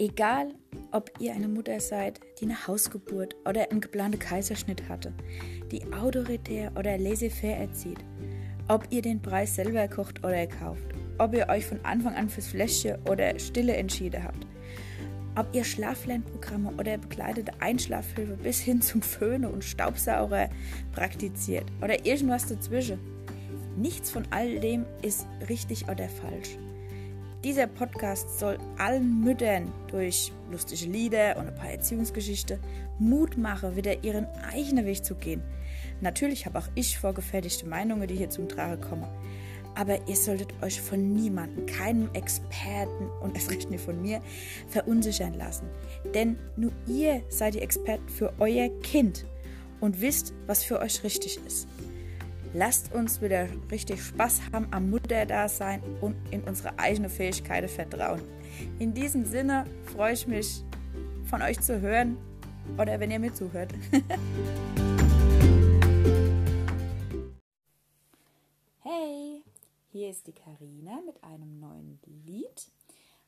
[0.00, 0.54] Egal,
[0.92, 5.12] ob ihr eine Mutter seid, die eine Hausgeburt oder einen geplanten Kaiserschnitt hatte,
[5.72, 7.98] die autoritär oder laissez-faire erzieht,
[8.68, 10.86] ob ihr den Preis selber kocht oder kauft,
[11.18, 14.46] ob ihr euch von Anfang an fürs Fläschchen oder Stille entschieden habt,
[15.34, 20.48] ob ihr Schlaflernprogramme oder begleitete Einschlafhilfe bis hin zum Föhne und Staubsauger
[20.92, 23.00] praktiziert oder irgendwas dazwischen.
[23.76, 26.56] Nichts von all dem ist richtig oder falsch.
[27.44, 32.58] Dieser Podcast soll allen Müttern durch lustige Lieder und ein paar Erziehungsgeschichten
[32.98, 35.40] Mut machen, wieder ihren eigenen Weg zu gehen.
[36.00, 39.06] Natürlich habe auch ich vorgefertigte Meinungen, die hier zum Tragen kommen.
[39.76, 44.20] Aber ihr solltet euch von niemandem, keinem Experten und erst recht nicht von mir,
[44.66, 45.68] verunsichern lassen.
[46.14, 49.26] Denn nur ihr seid die Experten für euer Kind
[49.80, 51.68] und wisst, was für euch richtig ist.
[52.54, 58.22] Lasst uns wieder richtig Spaß haben am Mutterdasein und in unsere eigenen Fähigkeiten vertrauen.
[58.78, 60.64] In diesem Sinne freue ich mich,
[61.24, 62.16] von euch zu hören
[62.78, 63.74] oder wenn ihr mir zuhört.
[68.82, 69.42] hey,
[69.92, 72.70] hier ist die Karina mit einem neuen Lied.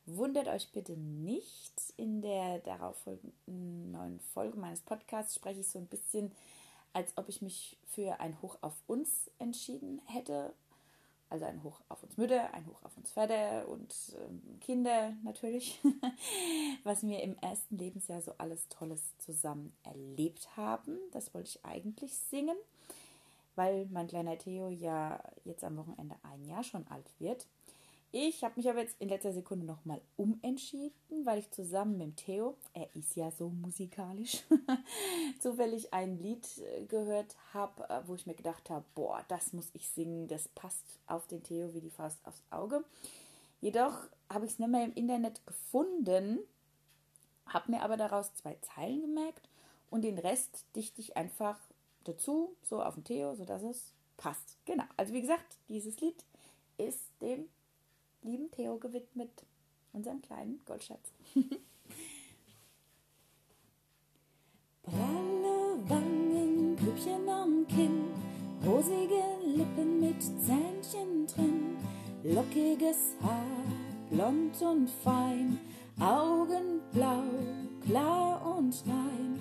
[0.07, 5.89] Wundert euch bitte nicht, in der darauffolgenden neuen Folge meines Podcasts spreche ich so ein
[5.89, 6.33] bisschen
[6.93, 10.53] als ob ich mich für ein Hoch auf uns entschieden hätte.
[11.29, 15.81] Also ein Hoch auf uns Mütter, ein Hoch auf uns Väter und ähm, Kinder natürlich,
[16.83, 20.99] was wir im ersten Lebensjahr so alles Tolles zusammen erlebt haben.
[21.13, 22.57] Das wollte ich eigentlich singen,
[23.55, 27.47] weil mein kleiner Theo ja jetzt am Wochenende ein Jahr schon alt wird.
[28.13, 32.57] Ich habe mich aber jetzt in letzter Sekunde nochmal umentschieden, weil ich zusammen mit Theo,
[32.75, 34.43] er ist ja so musikalisch,
[35.39, 39.71] zufällig ein Lied äh, gehört habe, äh, wo ich mir gedacht habe, boah, das muss
[39.75, 42.85] ich singen, das passt auf den Theo wie die Faust aufs Auge.
[43.61, 43.97] Jedoch
[44.29, 46.41] habe ich es nicht mehr im Internet gefunden,
[47.47, 49.49] habe mir aber daraus zwei Zeilen gemerkt
[49.89, 51.61] und den Rest dichte ich einfach
[52.03, 54.59] dazu, so auf den Theo, sodass es passt.
[54.65, 56.25] Genau, also wie gesagt, dieses Lied
[56.77, 57.49] ist dem
[58.23, 59.47] lieben Theo gewidmet,
[59.93, 61.13] unserem kleinen Goldschatz.
[64.83, 68.07] Pralle Wangen, Grübchen am Kinn,
[68.65, 71.77] rosige Lippen mit Zähnchen drin,
[72.25, 73.65] lockiges Haar,
[74.11, 75.59] blond und fein,
[76.01, 77.23] Augen blau,
[77.87, 79.41] klar und rein.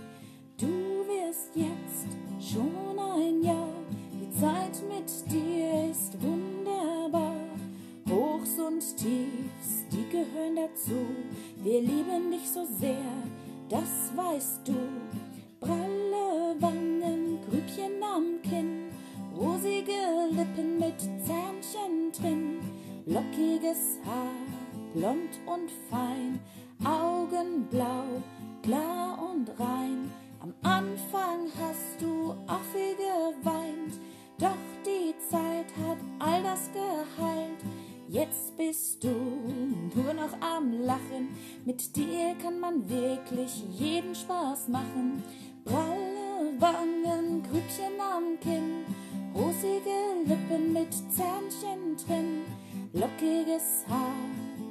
[0.57, 2.07] Du wirst jetzt
[2.51, 3.73] schon ein Jahr,
[4.11, 6.58] die Zeit mit dir ist wunderbar.
[8.39, 11.05] Hochs und Tiefs, die gehören dazu.
[11.61, 13.03] Wir lieben dich so sehr,
[13.69, 14.75] das weißt du.
[15.59, 18.91] Pralle Wangen, Grübchen am Kinn,
[19.37, 19.91] rosige
[20.31, 22.59] Lippen mit Zähnchen drin,
[23.05, 24.31] lockiges Haar,
[24.93, 25.98] blond und fein,
[43.29, 45.23] wirklich jeden Spaß machen.
[45.65, 48.85] Pralle Wangen, Grübchen am Kinn,
[49.35, 52.41] rosige Lippen mit Zähnchen drin,
[52.93, 54.15] lockiges Haar,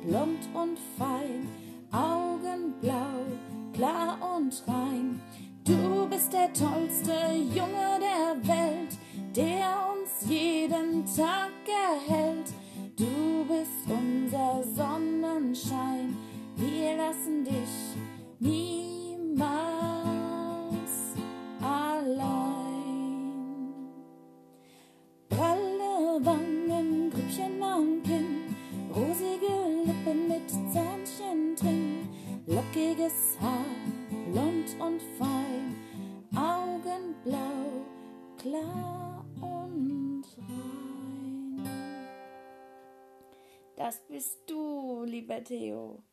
[0.05, 1.49] blond und fein,
[1.93, 5.21] Augen blau, klar und rein.
[5.65, 7.13] Du bist der tollste
[7.55, 8.97] Junge der Welt,
[9.37, 12.53] der uns jeden Tag erhält.
[12.97, 16.17] Du bist unser Sonnenschein,
[16.57, 18.08] wir lassen dich
[18.41, 19.49] niemals
[21.61, 22.95] allein.
[25.29, 28.57] Pralle Wangen, Grübchen Kinn,
[28.95, 32.09] rosige Lippen mit Zähnchen drin,
[32.47, 33.65] lockiges Haar,
[34.33, 35.77] blond und fein,
[36.35, 37.85] Augen blau,
[38.39, 41.69] klar und rein.
[43.77, 46.08] Das bist du, lieber Theo.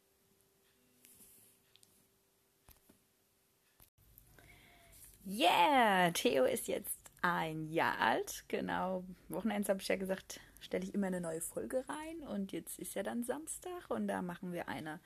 [5.27, 8.43] Yeah, Theo ist jetzt ein Jahr alt.
[8.47, 12.27] Genau, Wochenends habe ich ja gesagt, stelle ich immer eine neue Folge rein.
[12.27, 14.99] Und jetzt ist ja dann Samstag und da machen wir eine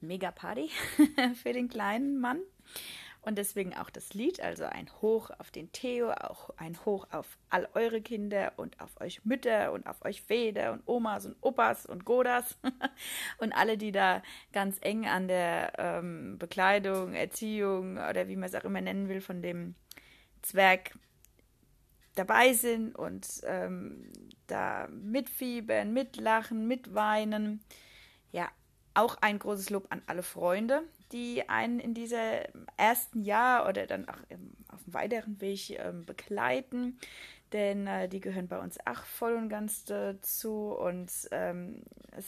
[0.00, 0.70] Mega-Party
[1.42, 2.40] für den kleinen Mann.
[3.28, 7.36] Und deswegen auch das Lied, also ein Hoch auf den Theo, auch ein Hoch auf
[7.50, 11.84] all eure Kinder und auf euch Mütter und auf euch Väter und Omas und Opas
[11.84, 12.56] und Godas
[13.38, 14.22] und alle, die da
[14.54, 19.20] ganz eng an der ähm, Bekleidung, Erziehung oder wie man es auch immer nennen will,
[19.20, 19.74] von dem
[20.40, 20.98] Zwerg
[22.14, 24.10] dabei sind und ähm,
[24.46, 27.60] da mitfiebern, mitlachen, mitweinen.
[28.32, 28.48] Ja,
[28.94, 30.82] auch ein großes Lob an alle Freunde,
[31.12, 32.20] die einen in diesem
[32.76, 36.98] ersten Jahr oder dann auch im, auf dem weiteren Weg ähm, begleiten.
[37.52, 41.82] Denn äh, die gehören bei uns auch voll und ganz dazu und ähm,
[42.16, 42.26] es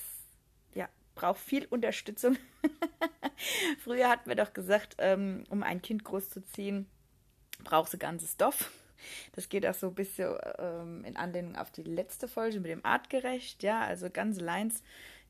[0.74, 2.36] ja, braucht viel Unterstützung.
[3.84, 6.86] Früher hatten wir doch gesagt, ähm, um ein Kind großzuziehen,
[7.64, 8.70] braucht sie ganzes Dorf.
[9.32, 12.84] Das geht auch so ein bisschen ähm, in Anlehnung auf die letzte Folge mit dem
[12.84, 14.82] Artgerecht, ja, also ganze Lines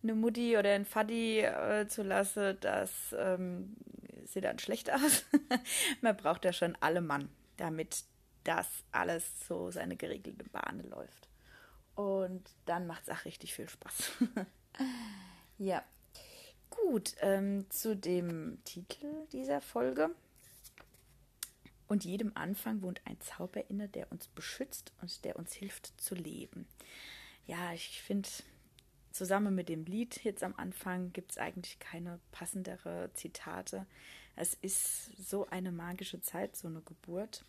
[0.02, 3.76] eine Mutti oder ein Faddy äh, zu lassen, das ähm,
[4.24, 5.24] sieht dann schlecht aus.
[6.00, 8.04] Man braucht ja schon alle Mann, damit
[8.44, 11.28] das alles so seine geregelte Bahn läuft.
[11.94, 14.12] Und dann macht es auch richtig viel Spaß.
[15.58, 15.84] ja.
[16.70, 20.10] Gut, ähm, zu dem Titel dieser Folge.
[21.88, 26.14] Und jedem Anfang wohnt ein Zauber inne, der uns beschützt und der uns hilft zu
[26.14, 26.68] leben.
[27.46, 28.28] Ja, ich finde,
[29.10, 33.86] zusammen mit dem Lied jetzt am Anfang gibt es eigentlich keine passendere Zitate.
[34.36, 37.44] Es ist so eine magische Zeit, so eine Geburt.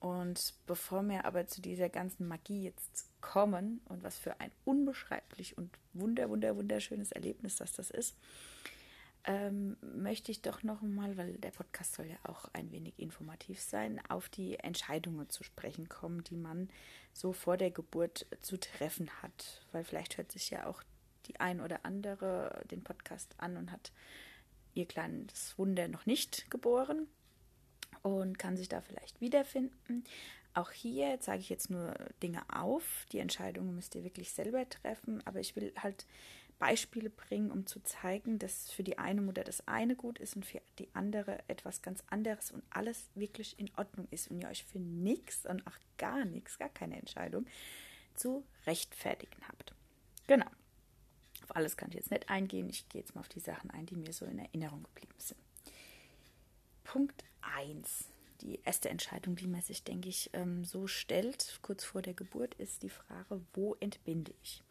[0.00, 5.58] Und bevor wir aber zu dieser ganzen Magie jetzt kommen und was für ein unbeschreiblich
[5.58, 8.16] und wunder, wunder, wunderschönes Erlebnis das das ist,
[9.24, 13.60] ähm, möchte ich doch noch mal, weil der Podcast soll ja auch ein wenig informativ
[13.60, 16.68] sein, auf die Entscheidungen zu sprechen kommen, die man
[17.12, 19.66] so vor der Geburt zu treffen hat.
[19.72, 20.82] Weil vielleicht hört sich ja auch
[21.26, 23.92] die ein oder andere den Podcast an und hat
[24.74, 27.06] ihr kleines Wunder noch nicht geboren
[28.02, 30.04] und kann sich da vielleicht wiederfinden.
[30.54, 33.06] Auch hier zeige ich jetzt nur Dinge auf.
[33.12, 36.06] Die Entscheidungen müsst ihr wirklich selber treffen, aber ich will halt
[36.60, 40.44] Beispiele bringen, um zu zeigen, dass für die eine Mutter das eine gut ist und
[40.44, 44.64] für die andere etwas ganz anderes und alles wirklich in Ordnung ist und ihr euch
[44.64, 47.46] für nichts und auch gar nichts, gar keine Entscheidung
[48.14, 49.74] zu rechtfertigen habt.
[50.26, 50.46] Genau.
[51.42, 52.68] Auf alles kann ich jetzt nicht eingehen.
[52.68, 55.40] Ich gehe jetzt mal auf die Sachen ein, die mir so in Erinnerung geblieben sind.
[56.84, 58.04] Punkt 1.
[58.42, 62.54] Die erste Entscheidung, die man sich, denke ich, ähm, so stellt, kurz vor der Geburt,
[62.56, 64.62] ist die Frage, wo entbinde ich?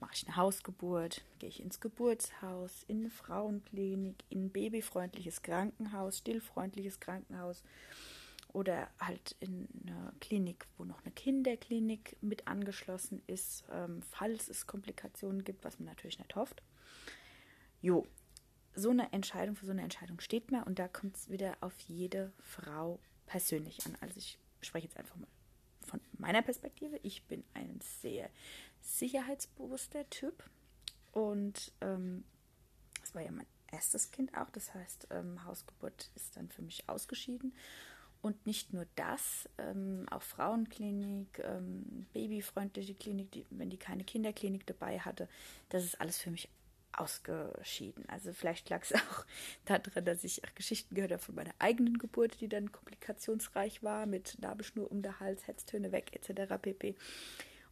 [0.00, 6.18] Mache ich eine Hausgeburt, gehe ich ins Geburtshaus, in eine Frauenklinik, in ein babyfreundliches Krankenhaus,
[6.18, 7.62] stillfreundliches Krankenhaus
[8.52, 14.66] oder halt in eine Klinik, wo noch eine Kinderklinik mit angeschlossen ist, ähm, falls es
[14.66, 16.62] Komplikationen gibt, was man natürlich nicht hofft.
[17.80, 18.06] Jo,
[18.74, 21.78] so eine Entscheidung, für so eine Entscheidung steht mir und da kommt es wieder auf
[21.80, 23.96] jede Frau persönlich an.
[24.00, 25.28] Also ich spreche jetzt einfach mal
[25.88, 26.98] von meiner Perspektive.
[27.02, 28.28] Ich bin ein sehr
[28.80, 30.44] sicherheitsbewusster Typ.
[31.12, 32.24] Und ähm,
[33.00, 34.50] das war ja mein erstes Kind auch.
[34.50, 37.54] Das heißt, ähm, Hausgeburt ist dann für mich ausgeschieden.
[38.20, 44.66] Und nicht nur das, ähm, auch Frauenklinik, ähm, babyfreundliche Klinik, die, wenn die keine Kinderklinik
[44.66, 45.28] dabei hatte,
[45.68, 46.48] das ist alles für mich
[46.92, 48.08] ausgeschieden.
[48.08, 49.24] Also vielleicht lag es auch
[49.64, 54.36] daran, dass ich Geschichten gehört habe von meiner eigenen Geburt, die dann komplikationsreich war, mit
[54.40, 56.54] Nabelschnur um den Hals, Herztöne weg, etc.
[56.60, 56.96] pp.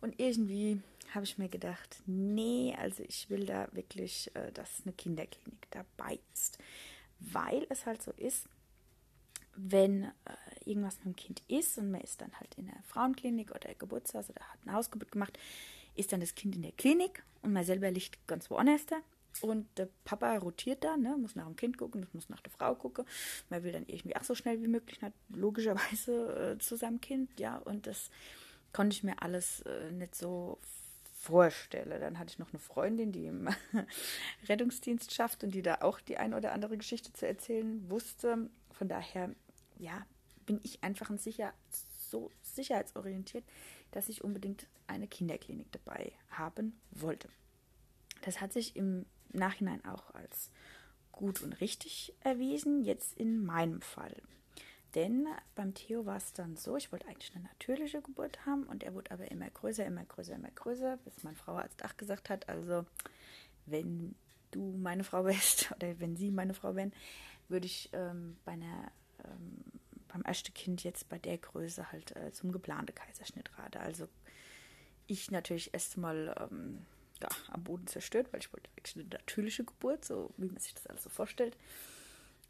[0.01, 0.81] Und irgendwie
[1.15, 6.19] habe ich mir gedacht, nee, also ich will da wirklich, äh, dass eine Kinderklinik dabei
[6.35, 6.59] ist.
[7.19, 8.49] Weil es halt so ist,
[9.55, 10.11] wenn äh,
[10.65, 14.29] irgendwas mit dem Kind ist und man ist dann halt in der Frauenklinik oder Geburtshaus
[14.29, 15.39] oder hat eine Hausgeburt gemacht,
[15.95, 18.97] ist dann das Kind in der Klinik und man selber liegt ganz woanders da.
[19.43, 22.75] Und der Papa rotiert da, ne, muss nach dem Kind gucken, muss nach der Frau
[22.75, 23.05] gucken.
[23.51, 27.59] Man will dann irgendwie auch so schnell wie möglich, logischerweise äh, zu seinem Kind, ja.
[27.59, 28.11] Und das
[28.73, 30.59] konnte ich mir alles äh, nicht so
[31.27, 32.01] vorstellen.
[32.01, 33.49] Dann hatte ich noch eine Freundin, die im
[34.49, 38.49] Rettungsdienst schafft und die da auch die ein oder andere Geschichte zu erzählen wusste.
[38.73, 39.35] Von daher,
[39.79, 40.07] ja,
[40.47, 41.53] bin ich einfach ein sicher,
[42.11, 43.45] so sicherheitsorientiert,
[43.91, 47.29] dass ich unbedingt eine Kinderklinik dabei haben wollte.
[48.23, 49.05] Das hat sich im
[49.37, 50.51] Nachhinein auch als
[51.13, 54.15] gut und richtig erwiesen, jetzt in meinem Fall.
[54.95, 58.83] Denn beim Theo war es dann so, ich wollte eigentlich eine natürliche Geburt haben und
[58.83, 62.49] er wurde aber immer größer, immer größer, immer größer, bis mein Frauarzt auch gesagt hat,
[62.49, 62.87] also
[63.67, 64.15] wenn
[64.53, 66.93] du meine Frau wärst oder wenn sie meine Frau wären,
[67.49, 68.91] würde ich ähm, bei einer,
[69.25, 69.65] ähm,
[70.09, 73.81] beim ersten Kind jetzt bei der Größe halt äh, zum geplanten Kaiserschnitt rate.
[73.81, 74.09] Also
[75.07, 76.87] ich natürlich erstmal ähm,
[77.23, 80.87] ja, am Boden zerstört, weil ich wollte eine natürliche Geburt, so wie man sich das
[80.87, 81.57] alles so vorstellt.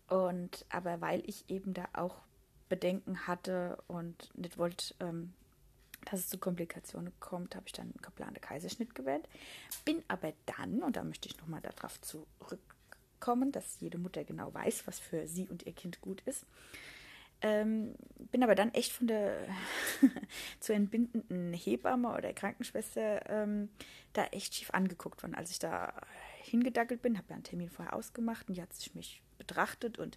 [0.08, 2.22] Und aber weil ich eben da auch
[2.68, 5.32] Bedenken hatte und nicht wollte, ähm,
[6.04, 9.28] dass es zu Komplikationen kommt, habe ich dann einen geplanten Kaiserschnitt gewählt.
[9.84, 14.86] Bin aber dann, und da möchte ich nochmal darauf zurückkommen, dass jede Mutter genau weiß,
[14.86, 16.46] was für sie und ihr Kind gut ist,
[17.42, 17.94] Ähm,
[18.30, 19.36] bin aber dann echt von der
[20.60, 23.68] zu entbindenden Hebamme oder Krankenschwester ähm,
[24.14, 25.92] da echt schief angeguckt worden, als ich da
[26.42, 27.18] hingedackelt bin.
[27.18, 30.16] Habe ja einen Termin vorher ausgemacht und die hat sich mich betrachtet und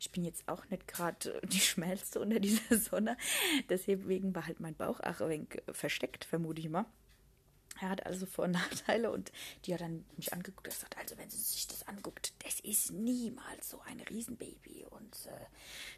[0.00, 3.16] ich bin jetzt auch nicht gerade die Schmelzte unter dieser Sonne.
[3.68, 6.86] Deswegen war halt mein Bauch auch ein wenig versteckt, vermute ich mal.
[7.80, 9.32] Er hat also Vor- und Nachteile und
[9.64, 12.92] die hat dann mich angeguckt und gesagt, also wenn sie sich das anguckt, das ist
[12.92, 15.46] niemals so ein Riesenbaby und äh,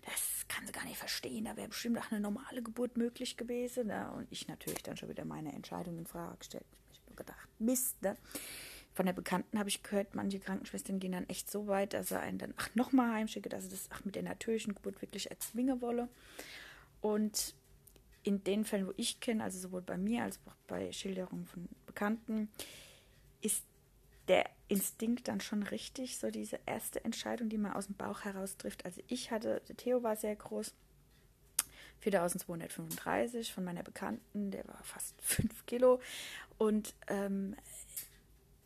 [0.05, 1.45] das kann sie gar nicht verstehen.
[1.45, 3.89] Da wäre bestimmt auch eine normale Geburt möglich gewesen.
[3.89, 4.11] Ne?
[4.13, 6.67] Und ich natürlich dann schon wieder meine Entscheidung in Frage gestellt.
[6.93, 8.17] Ich habe gedacht, Mist, ne?
[8.95, 12.19] Von der Bekannten habe ich gehört, manche Krankenschwestern gehen dann echt so weit, dass er
[12.19, 15.81] einen dann ach nochmal heimschickt, dass er das ach mit der natürlichen Geburt wirklich erzwingen
[15.81, 16.09] wolle.
[17.01, 17.55] Und
[18.23, 21.69] in den Fällen, wo ich kenne, also sowohl bei mir als auch bei Schilderungen von
[21.87, 22.51] Bekannten,
[23.41, 23.65] ist
[24.29, 28.57] der Instinkt dann schon richtig, so diese erste Entscheidung, die man aus dem Bauch heraus
[28.57, 28.85] trifft.
[28.85, 30.75] Also ich hatte, der Theo war sehr groß,
[32.01, 36.01] 4235 von meiner Bekannten, der war fast 5 Kilo
[36.59, 37.57] und ähm,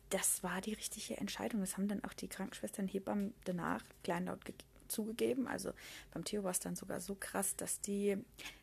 [0.09, 1.61] das war die richtige Entscheidung.
[1.61, 5.47] Das haben dann auch die Krankenschwestern Hebammen danach kleinlaut gegeben zugegeben.
[5.47, 5.71] Also
[6.11, 8.17] beim Theo war es dann sogar so krass, dass die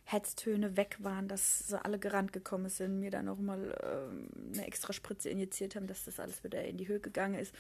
[0.05, 4.67] Herztöne weg waren, dass sie alle gerannt gekommen sind, mir dann noch mal ähm, eine
[4.67, 7.55] extra Spritze injiziert haben, dass das alles wieder in die Höhe gegangen ist.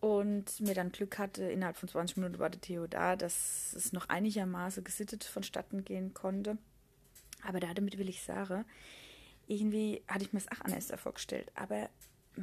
[0.00, 3.92] Und mir dann Glück hatte, innerhalb von 20 Minuten war der Theo da, dass es
[3.92, 6.56] noch einigermaßen gesittet vonstatten gehen konnte.
[7.42, 8.64] Aber damit will ich sagen,
[9.48, 11.50] irgendwie hatte ich mir das auch anders vorgestellt.
[11.54, 11.88] Aber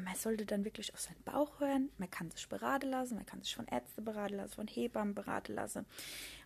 [0.04, 1.90] man sollte dann wirklich auf seinen Bauch hören.
[1.98, 5.54] Man kann sich beraten lassen, man kann sich von Ärzten beraten lassen, von Hebammen beraten
[5.54, 5.86] lassen,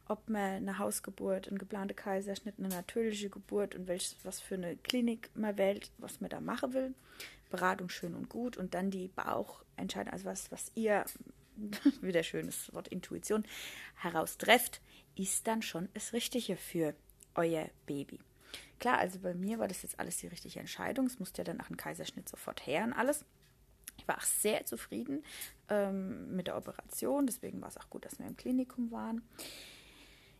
[0.07, 4.75] ob man eine Hausgeburt, eine geplante Kaiserschnitt, eine natürliche Geburt und welches, was für eine
[4.77, 6.93] Klinik man wählt, was man da machen will.
[7.49, 11.05] Beratung schön und gut und dann die Bauchentscheidung, also was, was ihr,
[12.01, 13.43] wieder schönes Wort Intuition,
[13.95, 14.81] heraustrefft,
[15.15, 16.95] ist dann schon das Richtige für
[17.35, 18.19] euer Baby.
[18.79, 21.07] Klar, also bei mir war das jetzt alles die richtige Entscheidung.
[21.07, 23.25] Es musste ja dann nach einem Kaiserschnitt sofort her und alles
[24.07, 25.23] war auch sehr zufrieden
[25.69, 29.21] ähm, mit der Operation, deswegen war es auch gut, dass wir im Klinikum waren.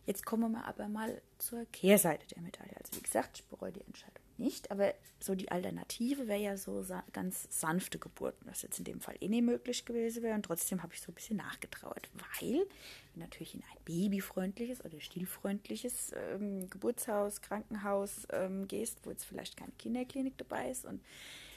[0.06, 2.76] Jetzt kommen wir aber mal zur Kehrseite der Medaille.
[2.76, 6.82] Also wie gesagt, ich bereue die Entscheidung nicht, aber so die Alternative wäre ja so
[6.82, 10.34] sa ganz sanfte Geburten, was jetzt in dem Fall eh nicht möglich gewesen wäre.
[10.34, 12.66] Und trotzdem habe ich so ein bisschen nachgetrauert, weil
[13.14, 19.72] natürlich in ein babyfreundliches oder stillfreundliches ähm, Geburtshaus, Krankenhaus ähm, gehst, wo jetzt vielleicht keine
[19.78, 21.00] Kinderklinik dabei ist und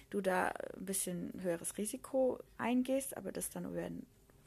[0.10, 3.90] du da ein bisschen höheres Risiko eingehst, aber das dann über,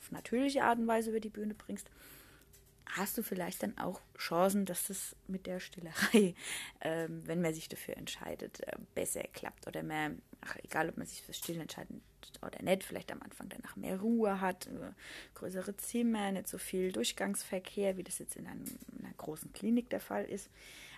[0.01, 1.91] auf natürliche Art und Weise über die Bühne bringst,
[2.87, 6.35] hast du vielleicht dann auch Chancen, dass das mit der Stillerei,
[6.81, 9.67] ähm, wenn man sich dafür entscheidet, äh, besser klappt.
[9.67, 12.01] Oder mehr, ach, egal ob man sich fürs Stillen entscheidet
[12.45, 14.93] oder nicht, vielleicht am Anfang danach mehr Ruhe hat, äh,
[15.35, 18.65] größere Zimmer, nicht so viel Durchgangsverkehr, wie das jetzt in, einem,
[18.99, 20.51] in einer großen Klinik der Fall ist.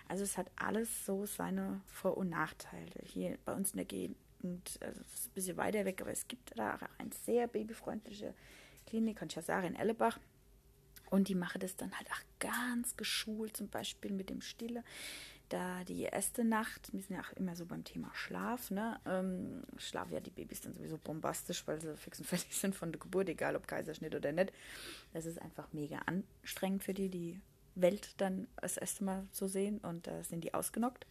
[0.07, 2.91] Also es hat alles so seine Vor- und Nachteile.
[3.03, 3.85] Hier bei uns in der
[4.41, 7.47] Gegend also das ist ein bisschen weiter weg, aber es gibt da auch eine sehr
[7.47, 8.33] babyfreundliche
[8.85, 10.19] Klinik, sagen, in Ellebach.
[11.09, 14.83] Und die machen das dann halt auch ganz geschult, zum Beispiel mit dem Stille.
[15.49, 18.99] Da die erste Nacht, wir sind ja auch immer so beim Thema Schlaf, ne?
[19.07, 22.91] Ähm, schlafen ja die Babys dann sowieso bombastisch, weil sie fix und fertig sind von
[22.91, 24.53] der Geburt, egal ob Kaiserschnitt oder nicht.
[25.13, 27.41] Das ist einfach mega anstrengend für die, die
[27.73, 31.07] Welt dann das erste Mal zu sehen und da sind die ausgenockt.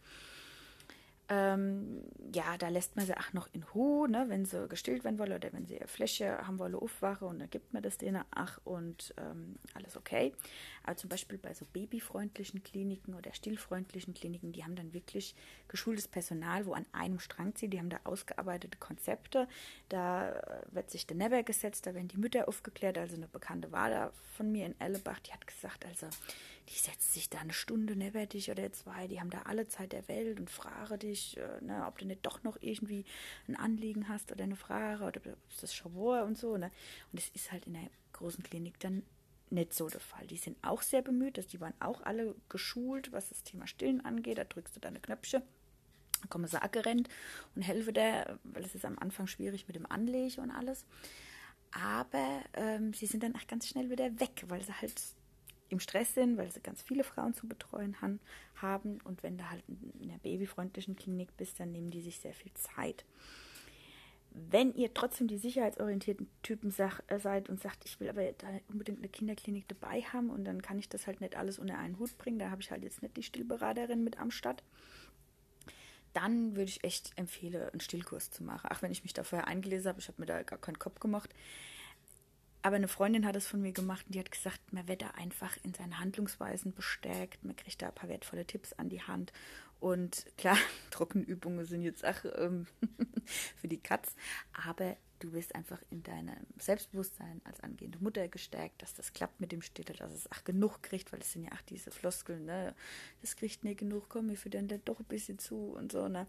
[1.31, 2.01] Ähm,
[2.33, 5.33] ja, da lässt man sie auch noch in Ruhe, ne, wenn sie gestillt werden wollen
[5.33, 8.59] oder wenn sie ihre Fläche haben wollen, aufwachen und dann gibt man das denen ach
[8.63, 10.33] und ähm, alles okay.
[10.83, 15.35] Aber zum Beispiel bei so babyfreundlichen Kliniken oder stillfreundlichen Kliniken, die haben dann wirklich
[15.67, 19.47] geschultes Personal, wo an einem Strang zieht, die haben da ausgearbeitete Konzepte,
[19.89, 23.91] da wird sich der Never gesetzt, da werden die Mütter aufgeklärt, also eine Bekannte war
[23.91, 26.07] da von mir in Ellebach, die hat gesagt, also
[26.69, 29.91] die setzt sich da eine Stunde neben dich oder zwei, die haben da alle Zeit
[29.91, 33.05] der Welt und frage dich, äh, ne, ob du nicht doch noch irgendwie
[33.47, 36.57] ein Anliegen hast oder eine Frage oder ob das schon war und so.
[36.57, 36.71] Ne?
[37.11, 39.03] Und das ist halt in der großen Klinik dann
[39.49, 40.27] nicht so der Fall.
[40.27, 44.05] Die sind auch sehr bemüht, dass die waren auch alle geschult, was das Thema Stillen
[44.05, 44.37] angeht.
[44.37, 45.41] Da drückst du deine Knöpfchen,
[46.21, 47.09] dann kommen sie angerannt
[47.55, 50.85] und helfe der, weil es ist am Anfang schwierig mit dem Anlegen und alles.
[51.71, 55.01] Aber ähm, sie sind dann auch ganz schnell wieder weg, weil sie halt
[55.69, 58.19] im Stress sind, weil sie ganz viele Frauen zu betreuen han,
[58.55, 58.99] haben.
[59.03, 62.53] Und wenn du halt in einer babyfreundlichen Klinik bist, dann nehmen die sich sehr viel
[62.53, 63.05] Zeit.
[64.31, 68.23] Wenn ihr trotzdem die sicherheitsorientierten Typen sag, äh, seid und sagt, ich will aber
[68.69, 71.97] unbedingt eine Kinderklinik dabei haben und dann kann ich das halt nicht alles unter einen
[71.97, 74.63] Hut bringen, da habe ich halt jetzt nicht die Stillberaterin mit am Start,
[76.13, 78.67] dann würde ich echt empfehlen, einen Stillkurs zu machen.
[78.71, 80.99] Ach, wenn ich mich da vorher eingelesen habe, ich habe mir da gar keinen Kopf
[80.99, 81.33] gemacht
[82.61, 85.11] Aber eine Freundin hat es von mir gemacht und die hat gesagt, man wird da
[85.11, 89.31] einfach in seinen Handlungsweisen bestärkt, man kriegt da ein paar wertvolle Tipps an die Hand.
[89.79, 90.57] Und klar,
[90.91, 92.67] Trockenübungen sind jetzt auch ähm,
[93.61, 94.13] für die Katz,
[94.65, 99.51] aber du wirst einfach in deinem Selbstbewusstsein als angehende Mutter gestärkt, dass das klappt mit
[99.51, 102.75] dem Stille, dass es auch genug kriegt, weil es sind ja auch diese Floskeln, ne?
[103.21, 106.27] Das kriegt nicht genug, komm, ich füttern doch ein bisschen zu und so, ne?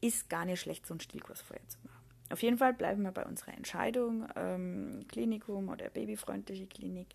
[0.00, 2.03] Ist gar nicht schlecht, so einen Stillkurs vorher zu machen.
[2.30, 7.08] Auf jeden Fall bleiben wir bei unserer Entscheidung, ähm, Klinikum oder babyfreundliche Klinik.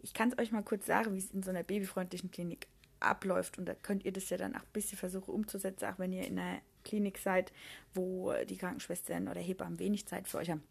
[0.00, 2.68] Ich kann es euch mal kurz sagen, wie es in so einer babyfreundlichen Klinik
[3.00, 3.58] abläuft.
[3.58, 6.26] Und da könnt ihr das ja dann auch ein bisschen versuchen umzusetzen, auch wenn ihr
[6.26, 7.52] in einer Klinik seid,
[7.94, 10.62] wo die Krankenschwestern oder Hebammen wenig Zeit für euch haben.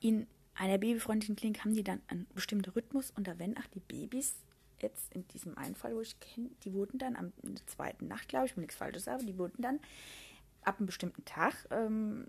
[0.00, 3.80] In einer babyfreundlichen Klinik haben die dann einen bestimmten Rhythmus und da werden auch die
[3.80, 4.34] Babys
[4.80, 7.32] jetzt in diesem einen Fall, wo ich kenne, die wurden dann am
[7.66, 9.80] zweiten Nacht, glaube ich, will nichts Falsches sagen, die wurden dann
[10.64, 12.26] ab einem bestimmten Tag ähm,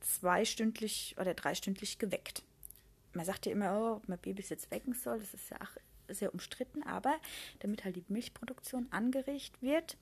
[0.00, 2.42] zweistündlich oder dreistündlich geweckt.
[3.14, 5.76] Man sagt ja immer, oh, ob man Babys jetzt wecken soll, das ist ja auch
[6.08, 7.14] sehr umstritten, aber
[7.60, 9.96] damit halt die Milchproduktion angeregt wird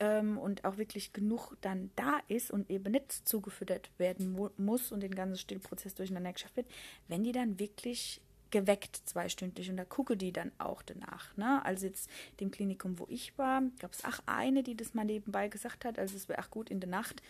[0.00, 5.00] ähm, und auch wirklich genug dann da ist und eben nicht zugefüttert werden muss und
[5.00, 6.70] den ganzen Stillprozess durcheinander geschafft wird,
[7.08, 8.20] wenn die dann wirklich
[8.54, 11.36] geweckt zweistündlich und da gucke die dann auch danach.
[11.36, 11.60] Ne?
[11.64, 12.08] Also jetzt
[12.38, 15.98] dem Klinikum, wo ich war, gab es auch eine, die das mal nebenbei gesagt hat,
[15.98, 17.20] also es wäre auch gut in der Nacht,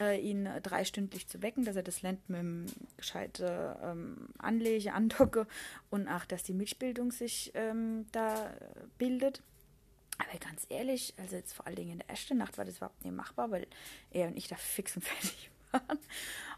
[0.00, 5.46] äh, ihn dreistündlich zu wecken, dass er das Land mit dem gescheite ähm, anlege, andocke
[5.88, 8.52] und auch, dass die Milchbildung sich ähm, da
[8.98, 9.40] bildet.
[10.18, 13.04] Aber ganz ehrlich, also jetzt vor allen Dingen in der ersten Nacht war das überhaupt
[13.04, 13.68] nicht machbar, weil
[14.10, 15.98] er und ich da fix und fertig waren.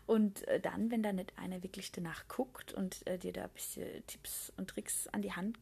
[0.07, 3.51] Und äh, dann, wenn da nicht einer wirklich danach guckt und äh, dir da ein
[3.51, 5.59] bisschen Tipps und Tricks an die Hand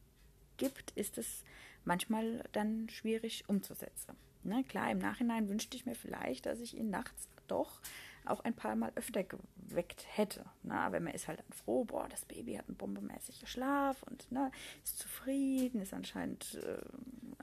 [0.57, 1.43] gibt, ist es
[1.85, 4.15] manchmal dann schwierig umzusetzen.
[4.43, 4.63] Ne?
[4.67, 7.81] Klar, im Nachhinein wünschte ich mir vielleicht, dass ich ihn nachts doch
[8.25, 10.45] auch ein paar Mal öfter geweckt hätte.
[10.63, 10.73] Ne?
[10.73, 14.51] Aber man ist halt dann froh, boah, das Baby hat einen bombemäßigen Schlaf und ne,
[14.83, 16.77] ist zufrieden, ist anscheinend äh,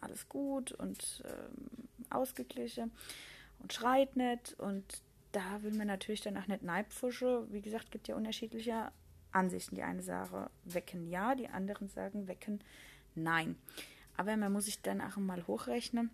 [0.00, 2.92] alles gut und äh, ausgeglichen
[3.58, 4.54] und schreit nicht.
[4.58, 7.46] Und da will man natürlich dann auch nicht neidfusche.
[7.50, 8.90] Wie gesagt, gibt ja unterschiedliche
[9.32, 9.76] Ansichten.
[9.76, 12.62] Die eine Sache wecken ja, die anderen sagen wecken
[13.14, 13.56] nein.
[14.16, 16.10] Aber man muss sich dann auch mal hochrechnen,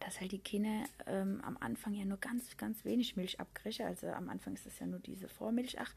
[0.00, 3.86] dass halt die Kinder ähm, am Anfang ja nur ganz, ganz wenig Milch abkriegen.
[3.86, 5.78] Also am Anfang ist das ja nur diese Vormilch.
[5.80, 5.92] Ach,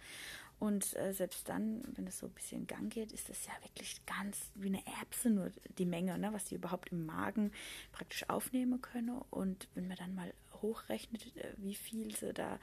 [0.59, 3.53] und äh, selbst dann, wenn es so ein bisschen in Gang geht, ist das ja
[3.63, 7.51] wirklich ganz wie eine Erbse nur die Menge, ne, was die überhaupt im Magen
[7.93, 9.21] praktisch aufnehmen können.
[9.29, 12.59] Und wenn man dann mal hochrechnet, äh, wie viel sie da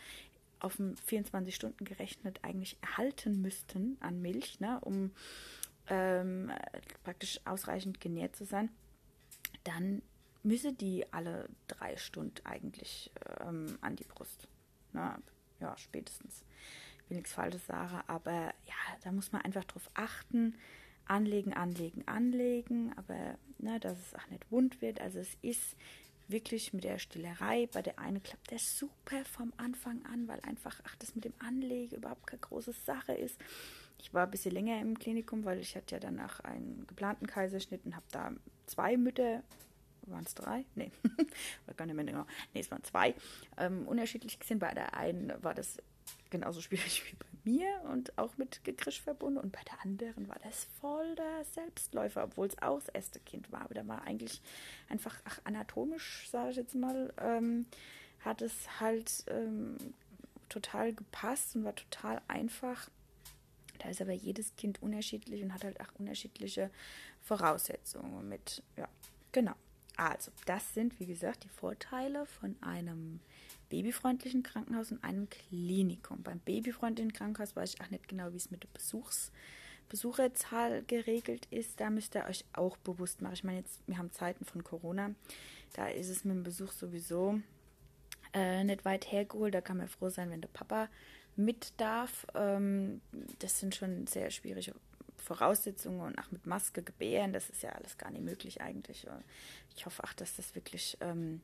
[0.60, 5.10] auf 24 Stunden gerechnet eigentlich erhalten müssten an Milch, ne, um
[5.88, 6.50] ähm,
[7.04, 8.70] praktisch ausreichend genährt zu sein,
[9.64, 10.02] dann
[10.42, 14.48] müsse die alle drei Stunden eigentlich ähm, an die Brust.
[14.92, 15.16] Ne?
[15.60, 16.44] Ja, spätestens.
[17.04, 20.54] Ich will nichts Falsches sagen, aber ja, da muss man einfach drauf achten.
[21.08, 25.00] Anlegen, anlegen, anlegen, aber ne, dass es auch nicht wund wird.
[25.00, 25.76] Also es ist
[26.28, 27.68] wirklich mit der Stillerei.
[27.72, 31.34] Bei der einen klappt der super vom Anfang an, weil einfach, ach, das mit dem
[31.38, 33.38] Anlegen überhaupt keine große Sache ist.
[33.98, 37.84] Ich war ein bisschen länger im Klinikum, weil ich hatte ja danach einen geplanten Kaiserschnitt
[37.84, 38.32] und habe da
[38.66, 39.42] zwei Mütter,
[40.02, 40.64] waren es drei?
[40.74, 40.90] Nee,
[41.66, 42.26] war gar nicht mehr genau.
[42.54, 43.14] Nee, es waren zwei.
[43.56, 44.58] Ähm, unterschiedlich gesehen.
[44.58, 45.78] Bei der einen war das
[46.30, 49.38] genauso schwierig wie bei mir und auch mit Gekrisch verbunden.
[49.38, 53.50] Und bei der anderen war das voll der Selbstläufer, obwohl es auch das erste Kind
[53.52, 53.62] war.
[53.62, 54.40] Aber da war eigentlich
[54.88, 57.66] einfach ach, anatomisch, sage ich jetzt mal, ähm,
[58.20, 59.76] hat es halt ähm,
[60.48, 62.88] total gepasst und war total einfach.
[63.78, 66.70] Da ist aber jedes Kind unterschiedlich und hat halt auch unterschiedliche
[67.22, 68.62] Voraussetzungen mit.
[68.76, 68.88] Ja,
[69.32, 69.54] genau.
[69.96, 73.20] Also, das sind, wie gesagt, die Vorteile von einem
[73.68, 76.22] babyfreundlichen Krankenhaus und einem Klinikum.
[76.22, 79.32] Beim babyfreundlichen Krankenhaus weiß ich auch nicht genau, wie es mit der Besuchs
[79.88, 81.80] Besucherzahl geregelt ist.
[81.80, 83.34] Da müsst ihr euch auch bewusst machen.
[83.34, 85.14] Ich meine, jetzt, wir haben Zeiten von Corona.
[85.74, 87.40] Da ist es mit dem Besuch sowieso
[88.32, 89.54] äh, nicht weit hergeholt.
[89.54, 90.88] Da kann man froh sein, wenn der Papa
[91.36, 92.26] mit darf.
[92.34, 93.00] Ähm,
[93.38, 94.74] das sind schon sehr schwierige
[95.16, 97.32] Voraussetzungen und auch mit Maske gebären.
[97.32, 99.06] Das ist ja alles gar nicht möglich eigentlich.
[99.76, 101.40] Ich hoffe auch, dass das wirklich ähm,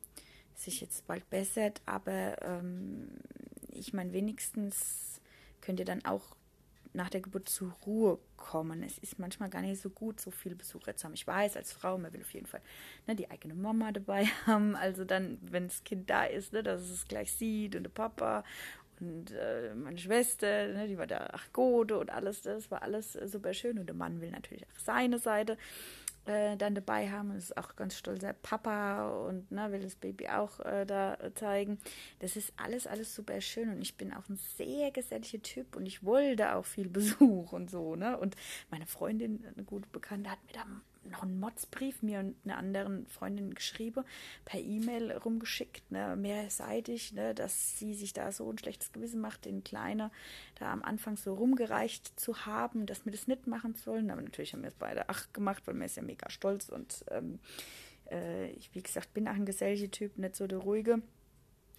[0.55, 3.09] sich jetzt bald bessert, aber ähm,
[3.69, 5.21] ich meine, wenigstens
[5.61, 6.35] könnt ihr dann auch
[6.93, 8.83] nach der Geburt zur Ruhe kommen.
[8.83, 11.13] Es ist manchmal gar nicht so gut, so viele Besucher zu haben.
[11.15, 12.61] Ich weiß, als Frau, man will auf jeden Fall
[13.07, 14.75] ne, die eigene Mama dabei haben.
[14.75, 18.43] Also dann, wenn das Kind da ist, ne, dass es gleich sieht und der Papa
[18.99, 23.15] und äh, meine Schwester, ne, die war da, ach Gode und alles, das war alles
[23.15, 23.79] äh, super schön.
[23.79, 25.57] Und der Mann will natürlich auch seine Seite.
[26.25, 27.33] Äh, dann dabei haben.
[27.33, 31.79] Das ist auch ganz stolzer Papa und ne, will das Baby auch äh, da zeigen.
[32.19, 35.85] Das ist alles, alles super schön und ich bin auch ein sehr geselliger Typ und
[35.85, 37.95] ich wollte auch viel Besuch und so.
[37.95, 38.17] Ne?
[38.17, 38.35] Und
[38.69, 40.65] meine Freundin, eine gute Bekannte, hat mir da
[41.09, 44.03] noch einen Motzbrief mir und einer anderen Freundin geschrieben,
[44.45, 49.45] per E-Mail rumgeschickt, ne, mehrseitig, ne, dass sie sich da so ein schlechtes Gewissen macht,
[49.45, 50.11] den Kleiner
[50.55, 54.11] da am Anfang so rumgereicht zu haben, dass wir das nicht machen sollen.
[54.11, 57.05] Aber natürlich haben wir es beide ach gemacht, weil mir ist ja mega stolz und
[57.11, 57.39] ähm,
[58.09, 61.01] äh, ich, wie gesagt, bin auch ein geselliger Typ, nicht so der ruhige.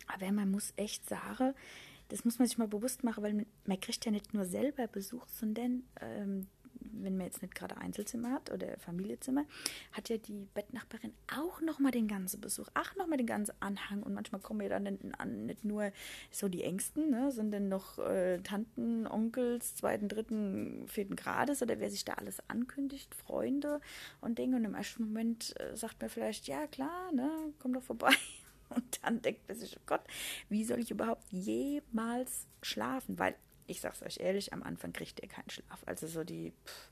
[0.06, 1.54] Aber man muss echt sagen,
[2.08, 4.86] das muss man sich mal bewusst machen, weil man, man kriegt ja nicht nur selber
[4.86, 6.46] Besuch, sondern ähm,
[6.92, 9.44] wenn man jetzt nicht gerade Einzelzimmer hat oder Familienzimmer,
[9.92, 14.02] hat ja die Bettnachbarin auch nochmal den ganzen Besuch, auch nochmal den ganzen Anhang.
[14.02, 14.98] Und manchmal kommen ja dann
[15.46, 15.92] nicht nur
[16.30, 21.90] so die Ängsten, ne, sondern noch äh, Tanten, Onkels, zweiten, dritten, vierten Grades oder wer
[21.90, 23.80] sich da alles ankündigt, Freunde
[24.20, 24.56] und Dinge.
[24.56, 28.14] Und im ersten Moment äh, sagt man vielleicht, ja klar, ne, komm doch vorbei.
[28.70, 30.00] Und dann denkt man sich, oh Gott,
[30.48, 33.18] wie soll ich überhaupt jemals schlafen?
[33.18, 35.82] Weil ich sag's euch ehrlich, am Anfang kriegt ihr keinen Schlaf.
[35.86, 36.90] Also so die pff,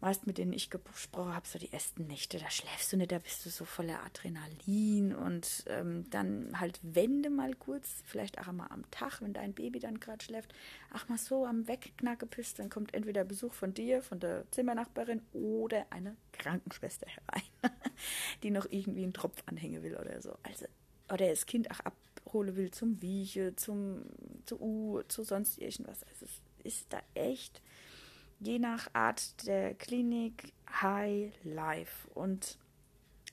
[0.00, 3.18] meist mit denen ich gesprochen habe, so die ersten Nächte, da schläfst du nicht, da
[3.18, 8.68] bist du so voller Adrenalin und ähm, dann halt wende mal kurz, vielleicht auch einmal
[8.70, 10.54] am Tag, wenn dein Baby dann gerade schläft,
[10.90, 15.22] ach mal so am Wegknacke bist, dann kommt entweder Besuch von dir, von der Zimmernachbarin
[15.32, 17.42] oder eine Krankenschwester herein,
[18.42, 20.36] die noch irgendwie einen Tropf anhängen will oder so.
[20.42, 20.66] Also,
[21.12, 24.02] oder das Kind auch ab abholen will zum Wieche, zum
[24.46, 26.02] zu U, zu sonst irgendwas.
[26.04, 27.62] Also es ist da echt
[28.38, 30.52] je nach Art der Klinik
[30.82, 32.58] High Life und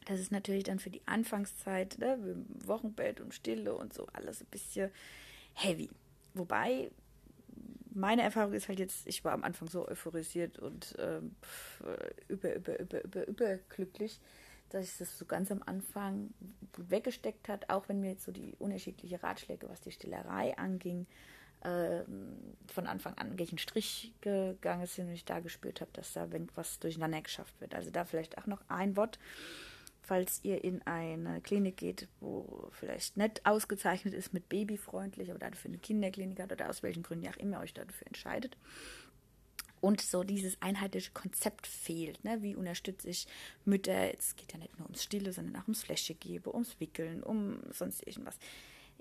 [0.06, 2.18] das ist natürlich dann für die Anfangszeit, ne,
[2.66, 4.90] Wochenbett und Stille und so alles ein bisschen
[5.54, 5.90] heavy.
[6.34, 6.92] Wobei
[7.94, 11.36] meine Erfahrung ist halt jetzt, ich war am Anfang so euphorisiert und ähm,
[12.28, 14.22] über, über, über, über, überglücklich,
[14.70, 16.34] dass ich das so ganz am Anfang
[16.78, 21.08] weggesteckt hat, auch wenn mir jetzt so die unterschiedlichen Ratschläge, was die Stillerei anging,
[21.62, 22.04] äh,
[22.68, 26.28] von Anfang an gegen einen Strich gegangen sind und ich da gespürt habe, dass da
[26.56, 27.74] was durcheinander geschafft wird.
[27.74, 29.18] Also da vielleicht auch noch ein Wort,
[30.02, 35.70] falls ihr in eine Klinik geht, wo vielleicht nicht ausgezeichnet ist mit babyfreundlich, aber dafür
[35.70, 38.56] eine Kinderklinik hat oder aus welchen Gründen auch immer euch dafür entscheidet
[39.82, 42.24] und so dieses einheitliche Konzept fehlt.
[42.24, 42.42] Ne?
[42.42, 43.28] Wie unterstütze ich
[43.66, 44.14] Mütter?
[44.18, 48.06] Es geht ja nicht nur ums Stille, sondern auch ums Fläschegebe, ums Wickeln, um sonst
[48.06, 48.38] irgendwas.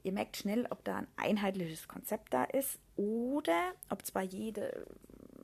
[0.02, 4.86] Ihr merkt schnell, ob da ein einheitliches Konzept da ist oder ob zwar jede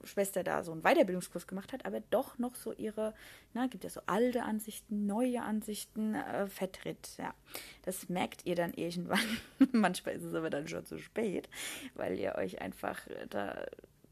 [0.05, 3.15] Schwester da so einen Weiterbildungskurs gemacht hat, aber doch noch so ihre,
[3.55, 7.17] na, gibt ja so alte Ansichten, neue Ansichten äh, vertritt.
[7.19, 7.35] Ja,
[7.83, 9.21] das merkt ihr dann irgendwann.
[9.73, 11.49] Manchmal ist es aber dann schon zu spät,
[11.95, 13.67] weil ihr euch einfach da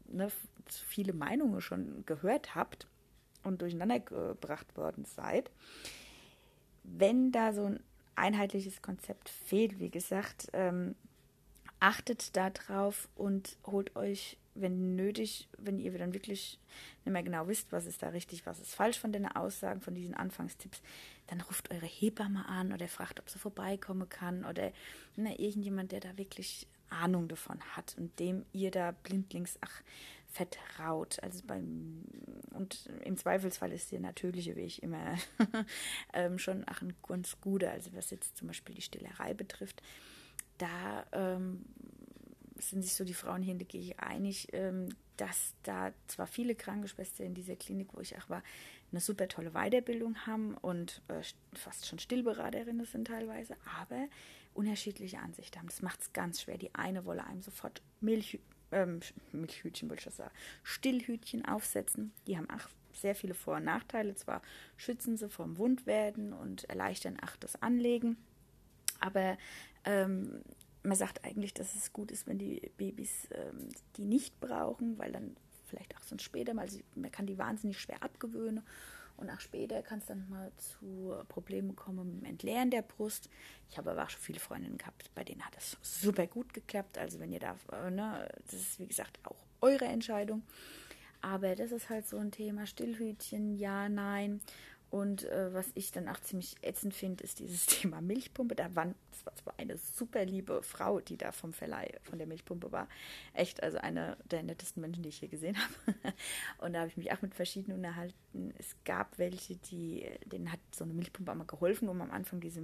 [0.07, 0.31] ne,
[0.75, 2.87] viele Meinungen schon gehört habt
[3.43, 5.51] und durcheinander gebracht worden seid,
[6.83, 7.79] wenn da so ein
[8.15, 10.95] einheitliches Konzept fehlt, wie gesagt, ähm,
[11.79, 16.59] achtet darauf und holt euch, wenn nötig, wenn ihr dann wirklich
[17.05, 19.95] nicht mehr genau wisst, was ist da richtig, was ist falsch von den Aussagen, von
[19.95, 20.81] diesen Anfangstipps,
[21.27, 24.71] dann ruft eure Hebamme an oder fragt, ob sie vorbeikommen kann oder
[25.15, 29.81] ne, irgendjemand, der da wirklich Ahnung davon hat und dem ihr da blindlings, ach,
[30.31, 31.21] vertraut.
[31.21, 32.03] Also beim
[32.51, 35.17] und im Zweifelsfall ist der natürliche Weg immer
[36.13, 37.71] ähm, schon ach, ein ganz guter.
[37.71, 39.81] Also was jetzt zum Beispiel die Stillerei betrifft,
[40.57, 41.65] da ähm,
[42.57, 43.67] sind sich so die Frauen hier in der
[43.97, 48.43] einig, ähm, dass da zwar viele Krankenschwestern in dieser Klinik, wo ich auch war,
[48.91, 51.21] eine super tolle Weiterbildung haben und äh,
[51.53, 54.07] fast schon Stillberaterinnen sind teilweise, aber
[54.53, 55.67] unterschiedliche Ansichten haben.
[55.67, 56.57] Das macht es ganz schwer.
[56.57, 58.39] Die eine wolle einem sofort Milch
[58.71, 58.99] ähm,
[59.31, 62.11] Milchhütchen, wollte ich das sagen, Stillhütchen aufsetzen.
[62.27, 64.15] Die haben auch sehr viele Vor- und Nachteile.
[64.15, 64.41] Zwar
[64.77, 68.17] schützen sie vom Wundwerden und erleichtern auch das Anlegen,
[68.99, 69.37] aber
[69.85, 70.41] ähm,
[70.83, 75.11] man sagt eigentlich, dass es gut ist, wenn die Babys ähm, die nicht brauchen, weil
[75.11, 75.35] dann
[75.67, 78.63] vielleicht auch sonst später mal, man kann die wahnsinnig schwer abgewöhnen
[79.21, 83.29] und auch später kann es dann mal zu Problemen kommen mit dem Entleeren der Brust.
[83.69, 86.97] Ich habe aber auch schon viele Freundinnen gehabt, bei denen hat es super gut geklappt.
[86.97, 90.41] Also wenn ihr da, äh, ne, das ist wie gesagt auch eure Entscheidung.
[91.21, 92.65] Aber das ist halt so ein Thema.
[92.65, 94.41] Stillhütchen, ja, nein.
[94.91, 98.55] Und äh, was ich dann auch ziemlich ätzend finde, ist dieses Thema Milchpumpe.
[98.55, 102.27] Da war, das war zwar eine super liebe Frau, die da vom Verleih von der
[102.27, 102.89] Milchpumpe war.
[103.33, 105.95] Echt, also eine der nettesten Menschen, die ich hier gesehen habe.
[106.57, 108.53] Und da habe ich mich auch mit verschiedenen unterhalten.
[108.57, 112.61] Es gab welche, die, denen hat so eine Milchpumpe einmal geholfen, um am Anfang diese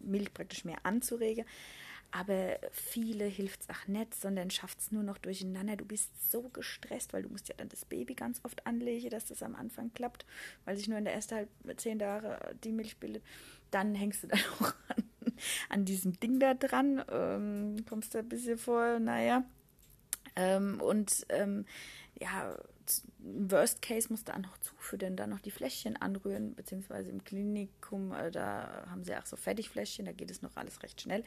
[0.00, 1.46] Milch praktisch mehr anzuregen.
[2.10, 5.76] Aber viele hilft es auch nicht, sondern schafft es nur noch durcheinander.
[5.76, 9.26] Du bist so gestresst, weil du musst ja dann das Baby ganz oft anlegen, dass
[9.26, 10.24] das am Anfang klappt,
[10.64, 13.22] weil sich nur in der ersten halb zehn Jahre die Milch bildet.
[13.70, 15.04] Dann hängst du dann auch an,
[15.68, 19.44] an diesem Ding da dran, ähm, kommst da ein bisschen vor, naja.
[20.34, 21.66] Ähm, und ähm,
[22.18, 22.56] ja,
[23.18, 28.12] Worst Case musst du auch noch zufüttern, dann noch die Fläschchen anrühren, beziehungsweise im Klinikum,
[28.12, 31.22] äh, da haben sie auch so Fertigfläschchen, da geht es noch alles recht schnell.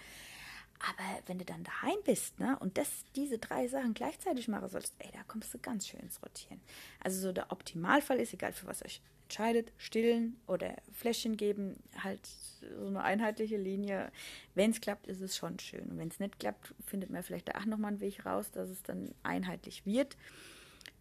[0.90, 4.96] Aber wenn du dann daheim bist, ne, und das, diese drei Sachen gleichzeitig machen sollst,
[5.00, 6.60] ey, da kommst du ganz schön ins Rotieren.
[7.04, 12.26] Also so der Optimalfall ist, egal für was euch entscheidet, stillen oder Fläschchen geben, halt
[12.26, 14.12] so eine einheitliche Linie.
[14.56, 15.90] Wenn es klappt, ist es schon schön.
[15.90, 18.70] Und wenn es nicht klappt, findet man vielleicht da auch nochmal einen Weg raus, dass
[18.70, 20.18] es dann einheitlich wird.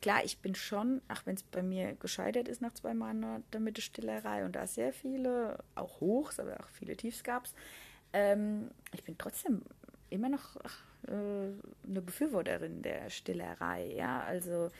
[0.00, 3.76] Klar, ich bin schon, ach, wenn es bei mir gescheitert ist nach zwei Monaten mit
[3.76, 7.54] der Stillerei und da sehr viele, auch Hochs, aber auch viele Tiefs gab es,
[8.12, 9.62] ähm, ich bin trotzdem
[10.10, 10.56] immer noch
[11.06, 11.12] äh,
[11.88, 13.92] eine Befürworterin der Stillerei.
[13.94, 14.70] Ja, also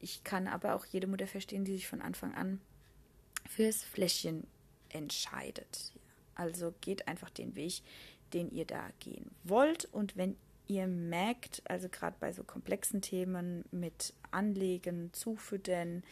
[0.00, 2.60] ich kann aber auch jede Mutter verstehen, die sich von Anfang an
[3.48, 4.46] fürs Fläschchen
[4.90, 5.92] entscheidet.
[6.34, 7.82] Also geht einfach den Weg,
[8.32, 9.86] den ihr da gehen wollt.
[9.86, 16.04] Und wenn ihr merkt, also gerade bei so komplexen Themen mit Anlegen, Zufüttern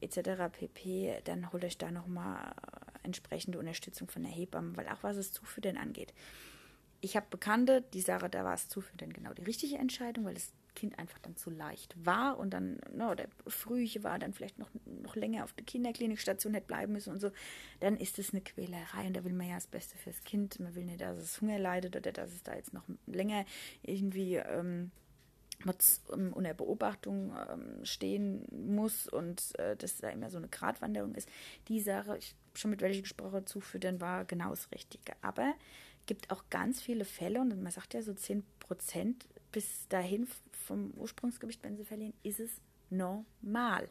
[0.00, 0.50] etc.
[0.52, 2.54] pp., dann holt euch da nochmal
[3.06, 6.12] entsprechende Unterstützung von der Hebamme, weil auch was es Zufüttern angeht.
[7.00, 10.52] Ich habe Bekannte, die sagen, da war es Zufüttern genau die richtige Entscheidung, weil das
[10.76, 14.70] Kind einfach dann zu leicht war und dann, ne, oder Frühche war, dann vielleicht noch,
[14.84, 17.30] noch länger auf der Kinderklinikstation hätte bleiben müssen und so,
[17.80, 20.60] dann ist es eine Quälerei und da will man ja das Beste fürs Kind.
[20.60, 23.44] Man will nicht, dass es Hunger leidet oder dass es da jetzt noch länger
[23.82, 24.92] irgendwie ähm,
[26.08, 31.28] unter Beobachtung ähm, stehen muss und äh, dass da immer so eine Gratwanderung ist.
[31.68, 35.12] Die Sache, ich schon mit welchen gesprochen, zufüttern war genau das Richtige.
[35.22, 35.54] Aber
[36.06, 40.28] gibt auch ganz viele Fälle und man sagt ja so 10 Prozent bis dahin
[40.66, 43.88] vom Ursprungsgewicht, wenn sie verlieren, ist es normal.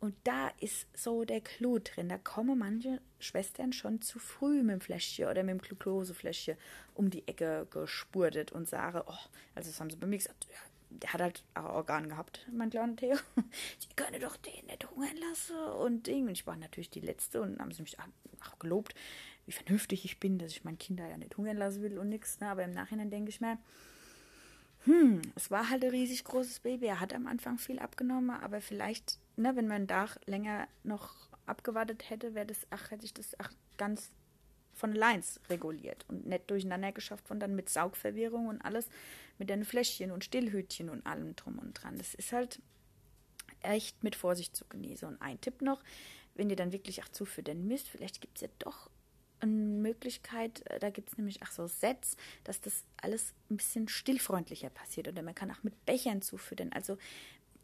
[0.00, 2.08] Und da ist so der Clou drin.
[2.08, 6.56] Da kommen manche Schwestern schon zu früh mit dem Fläschchen oder mit dem Glukosefläschchen
[6.94, 10.58] um die Ecke gespurtet und sagen, oh, also das haben sie bei mir gesagt, ja,
[10.90, 13.16] der hat halt auch Organ gehabt, mein kleiner Theo.
[13.78, 16.26] Sie können doch den nicht hungern lassen und Ding.
[16.26, 18.94] Und ich war natürlich die Letzte und haben sie mich auch gelobt,
[19.46, 22.08] wie vernünftig ich bin, dass ich mein Kind da ja nicht hungern lassen will und
[22.08, 22.40] nichts.
[22.40, 22.48] Ne?
[22.48, 23.58] Aber im Nachhinein denke ich mir,
[24.84, 26.86] hm, es war halt ein riesig großes Baby.
[26.86, 31.14] Er hat am Anfang viel abgenommen, aber vielleicht, ne, wenn man da länger noch
[31.46, 34.12] abgewartet hätte, wäre das, ach, hätte ich das ach, ganz
[34.78, 38.88] von Lines reguliert und nicht durcheinander geschafft von dann mit Saugverwirrung und alles
[39.38, 41.98] mit den Fläschchen und Stillhütchen und allem drum und dran.
[41.98, 42.60] Das ist halt
[43.62, 45.08] echt mit Vorsicht zu genießen.
[45.08, 45.82] Und ein Tipp noch,
[46.34, 48.90] wenn ihr dann wirklich auch zufüttern müsst, vielleicht gibt es ja doch
[49.40, 53.88] eine Möglichkeit, äh, da gibt es nämlich auch so Sets, dass das alles ein bisschen
[53.88, 55.08] stillfreundlicher passiert.
[55.08, 56.72] Oder man kann auch mit Bechern zufüttern.
[56.72, 56.98] Also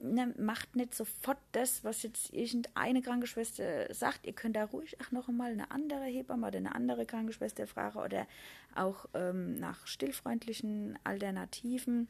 [0.01, 4.27] ne, macht nicht sofort das, was jetzt irgendeine Krankenschwester sagt.
[4.27, 7.99] Ihr könnt da ruhig auch noch einmal eine andere Hebamme oder eine andere Krankenschwester fragen
[7.99, 8.27] oder
[8.75, 12.09] auch ähm, nach stillfreundlichen Alternativen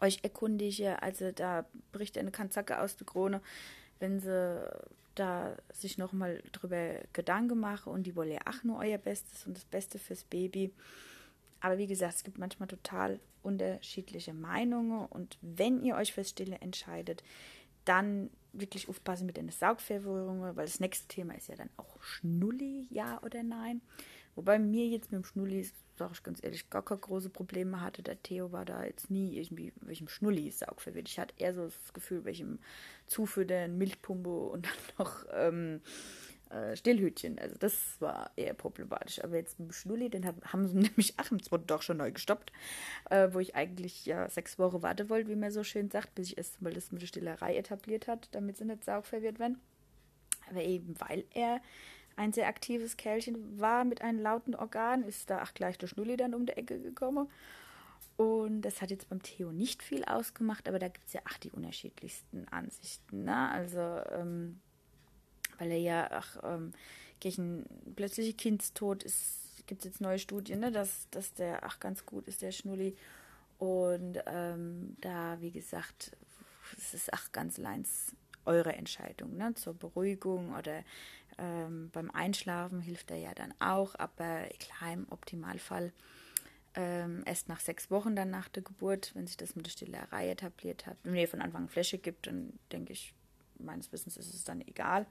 [0.00, 1.02] euch erkundige.
[1.02, 3.40] Also da bricht eine Kanzacke aus der Krone,
[3.98, 4.68] wenn sie
[5.14, 9.46] da sich noch mal drüber Gedanken machen und die wollen ja auch nur euer Bestes
[9.46, 10.72] und das Beste fürs Baby.
[11.60, 16.56] Aber wie gesagt, es gibt manchmal total unterschiedliche Meinungen und wenn ihr euch fürs Stille
[16.56, 17.22] entscheidet,
[17.84, 22.86] dann wirklich aufpassen mit den Saugverwirrungen, weil das nächste Thema ist ja dann auch Schnulli,
[22.90, 23.82] ja oder nein.
[24.34, 28.02] Wobei mir jetzt mit dem Schnulli, sage ich ganz ehrlich, gar keine große Probleme hatte.
[28.02, 31.08] Der Theo war da jetzt nie irgendwie welchem Schnulli saugverwirrt.
[31.08, 32.58] Ich hatte eher so das Gefühl, welchem
[33.06, 35.80] Zufüttern, Milchpumpe und dann noch ähm,
[36.50, 37.38] äh, Stillhütchen.
[37.38, 39.22] Also das war eher problematisch.
[39.22, 42.12] Aber jetzt mit dem Schnulli, den haben sie nämlich ach, im zweiten doch schon neu
[42.12, 42.52] gestoppt,
[43.10, 46.28] äh, wo ich eigentlich ja sechs Wochen warten wollte, wie man so schön sagt, bis
[46.28, 49.60] ich erst mal das mit der Stillerei etabliert hat, damit sie nicht saugverwirrt werden.
[50.50, 51.60] Aber eben weil er
[52.16, 56.16] ein sehr aktives Kerlchen war mit einem lauten Organ, ist da auch gleich der Schnulli
[56.16, 57.28] dann um die Ecke gekommen.
[58.16, 61.36] Und das hat jetzt beim Theo nicht viel ausgemacht, aber da gibt es ja auch
[61.38, 63.24] die unterschiedlichsten Ansichten.
[63.24, 63.50] Ne?
[63.50, 63.80] Also
[64.12, 64.60] ähm,
[65.58, 66.72] weil er ja ach, ähm,
[67.20, 67.64] gegen
[67.96, 72.28] plötzliche Kindstod ist, gibt es jetzt neue Studien, ne, dass, dass der ach ganz gut
[72.28, 72.96] ist, der Schnulli.
[73.58, 76.16] Und ähm, da, wie gesagt,
[76.76, 78.14] es ist ach ganz leins
[78.44, 80.82] eure Entscheidung, ne, zur Beruhigung oder
[81.38, 85.92] ähm, beim Einschlafen hilft er ja dann auch, aber klar, im Optimalfall
[86.74, 90.30] ähm, erst nach sechs Wochen dann nach der Geburt, wenn sich das mit der Stillerei
[90.30, 90.96] etabliert hat.
[91.02, 93.13] Wenn ihr von Anfang an Fläche gibt, dann denke ich,
[93.58, 95.06] meines Wissens ist es dann egal.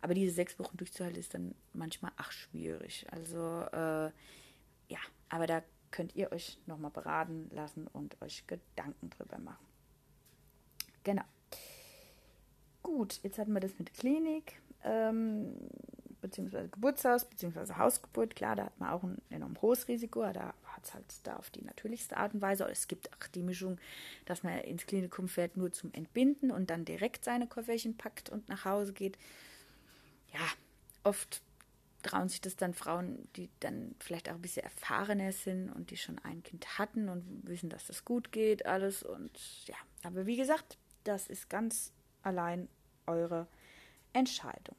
[0.00, 3.06] Aber diese sechs Wochen durchzuhalten ist dann manchmal ach schwierig.
[3.10, 3.38] Also
[3.72, 4.10] äh,
[4.88, 9.64] ja, aber da könnt ihr euch nochmal beraten lassen und euch Gedanken drüber machen.
[11.04, 11.24] Genau.
[12.82, 15.54] Gut, jetzt hatten wir das mit Klinik, ähm,
[16.20, 18.34] beziehungsweise Geburtshaus, beziehungsweise Hausgeburt.
[18.34, 21.50] Klar, da hat man auch ein enorm hohes Risiko, da hat es halt da auf
[21.50, 22.68] die natürlichste Art und Weise.
[22.70, 23.78] Es gibt auch die Mischung,
[24.24, 28.48] dass man ins Klinikum fährt, nur zum Entbinden und dann direkt seine Kofferchen packt und
[28.48, 29.18] nach Hause geht.
[30.32, 30.40] Ja,
[31.04, 31.42] oft
[32.02, 35.96] trauen sich das dann Frauen, die dann vielleicht auch ein bisschen erfahrener sind und die
[35.96, 39.02] schon ein Kind hatten und wissen, dass das gut geht, alles.
[39.02, 39.30] Und
[39.66, 42.68] ja, aber wie gesagt, das ist ganz allein
[43.06, 43.46] eure
[44.12, 44.76] Entscheidung.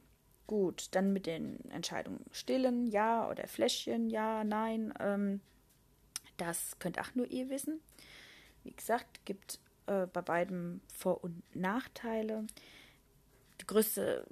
[0.48, 4.94] Gut, dann mit den Entscheidungen stillen, ja oder Fläschchen, ja, nein.
[5.00, 5.42] Ähm,
[6.38, 7.80] das könnt auch nur ihr wissen.
[8.64, 12.46] Wie gesagt, gibt äh, bei beiden Vor- und Nachteile.
[13.60, 14.26] Der größte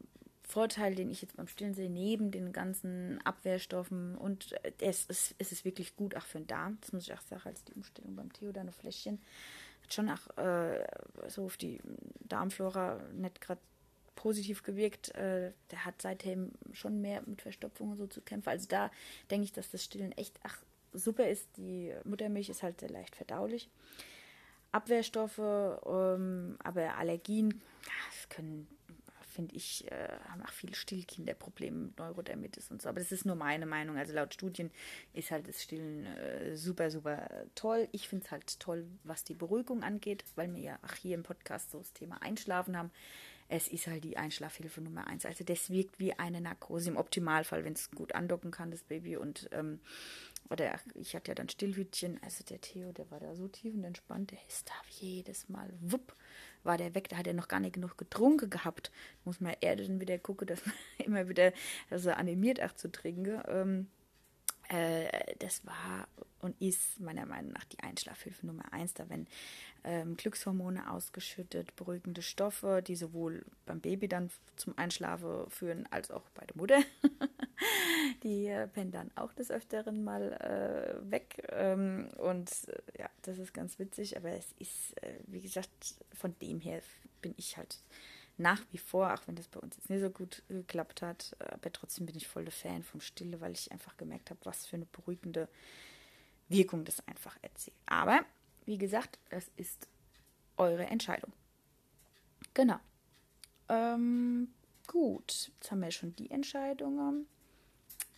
[0.43, 5.35] Vorteil, den ich jetzt beim Stillen sehe, neben den ganzen Abwehrstoffen und äh, es, ist,
[5.37, 6.77] es ist wirklich gut auch für den Darm.
[6.81, 9.21] Das muss ich auch sagen, als die Umstellung beim Theodano Fläschchen
[9.83, 10.85] hat schon auch äh,
[11.27, 11.81] so auf die
[12.19, 13.61] Darmflora nicht gerade
[14.15, 15.15] positiv gewirkt.
[15.15, 18.49] Äh, der hat seitdem schon mehr mit Verstopfungen so zu kämpfen.
[18.49, 18.91] Also da
[19.29, 20.57] denke ich, dass das Stillen echt ach,
[20.93, 21.58] super ist.
[21.58, 23.69] Die Muttermilch ist halt sehr leicht verdaulich.
[24.71, 27.62] Abwehrstoffe, ähm, aber Allergien,
[28.10, 28.67] das können,
[29.21, 32.88] finde ich, äh, haben auch viele Stillkinder Probleme mit Neurodermitis und so.
[32.88, 33.97] Aber das ist nur meine Meinung.
[33.97, 34.71] Also laut Studien
[35.13, 37.89] ist halt das Stillen äh, super, super toll.
[37.91, 41.23] Ich finde es halt toll, was die Beruhigung angeht, weil wir ja auch hier im
[41.23, 42.91] Podcast so das Thema Einschlafen haben
[43.51, 45.25] es ist halt die Einschlafhilfe Nummer eins.
[45.25, 49.17] Also das wirkt wie eine Narkose im Optimalfall, wenn es gut andocken kann, das Baby.
[49.17, 49.82] Und ähm,
[50.49, 53.84] oder ich hatte ja dann Stillhütchen, also der Theo, der war da so tief und
[53.84, 56.15] entspannt, der ist da jedes Mal, wupp,
[56.63, 58.91] war der weg, da hat er noch gar nicht genug getrunken gehabt.
[59.23, 60.75] Muss man eher dann wieder gucken, dass man
[61.06, 61.54] immer wieder,
[61.89, 63.41] er animiert auch zu trinken.
[63.47, 63.88] Ähm,
[64.71, 66.07] äh, das war
[66.39, 69.27] und ist meiner Meinung nach die Einschlafhilfe Nummer eins, da wenn
[69.84, 76.23] ähm, Glückshormone ausgeschüttet, beruhigende Stoffe, die sowohl beim Baby dann zum Einschlafen führen als auch
[76.34, 76.79] bei der Mutter.
[78.23, 81.47] die äh, pennen dann auch des Öfteren mal äh, weg.
[81.49, 86.34] Ähm, und äh, ja, das ist ganz witzig, aber es ist, äh, wie gesagt, von
[86.41, 86.81] dem her
[87.21, 87.77] bin ich halt
[88.41, 91.54] nach wie vor, auch wenn das bei uns jetzt nicht so gut geklappt hat, äh,
[91.54, 94.65] aber trotzdem bin ich voll der Fan vom Stille, weil ich einfach gemerkt habe, was
[94.65, 95.47] für eine beruhigende
[96.49, 97.77] Wirkung das einfach erzählt.
[97.86, 98.21] Aber,
[98.65, 99.88] wie gesagt, das ist
[100.58, 101.32] eure Entscheidung.
[102.54, 102.80] Genau.
[103.69, 104.49] Ähm,
[104.88, 107.27] gut, jetzt haben wir schon die Entscheidungen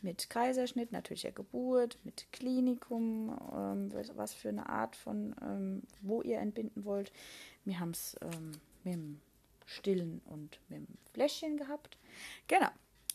[0.02, 6.40] mit Kaiserschnitt, natürlicher Geburt, mit Klinikum, ähm, was für eine Art von, ähm, wo ihr
[6.40, 7.12] entbinden wollt.
[7.64, 8.52] Wir haben es ähm,
[8.84, 9.22] mit dem
[9.65, 11.97] Stillen und mit dem Fläschchen gehabt.
[12.47, 12.69] Genau.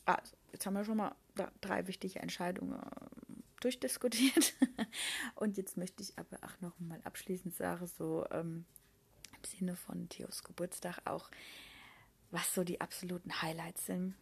[0.04, 1.14] Also, jetzt haben wir schon mal
[1.60, 4.54] drei wichtige Entscheidungen ähm, durchdiskutiert.
[5.34, 8.64] und jetzt möchte ich aber auch noch mal abschließend sagen, so ähm,
[9.36, 11.30] im Sinne von Theos Geburtstag auch,
[12.30, 14.14] was so die absoluten Highlights sind.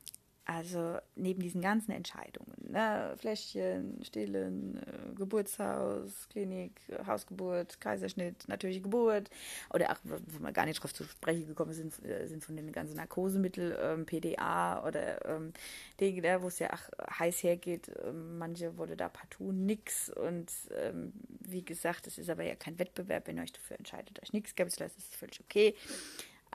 [0.49, 9.29] Also neben diesen ganzen Entscheidungen, ne, Fläschchen, Stillen, äh, Geburtshaus, Klinik, Hausgeburt, Kaiserschnitt, natürliche Geburt
[9.75, 12.71] oder auch, wo wir gar nicht drauf zu sprechen gekommen sind, äh, sind von den
[12.71, 15.53] ganzen Narkosemitteln, ähm, PDA oder ähm,
[16.01, 17.91] Dinge, wo es ja auch heiß hergeht.
[18.05, 22.79] Ähm, manche wurde da partout nix und ähm, wie gesagt, es ist aber ja kein
[22.79, 25.75] Wettbewerb, wenn ihr euch dafür entscheidet, euch nichts lassen, ist völlig okay.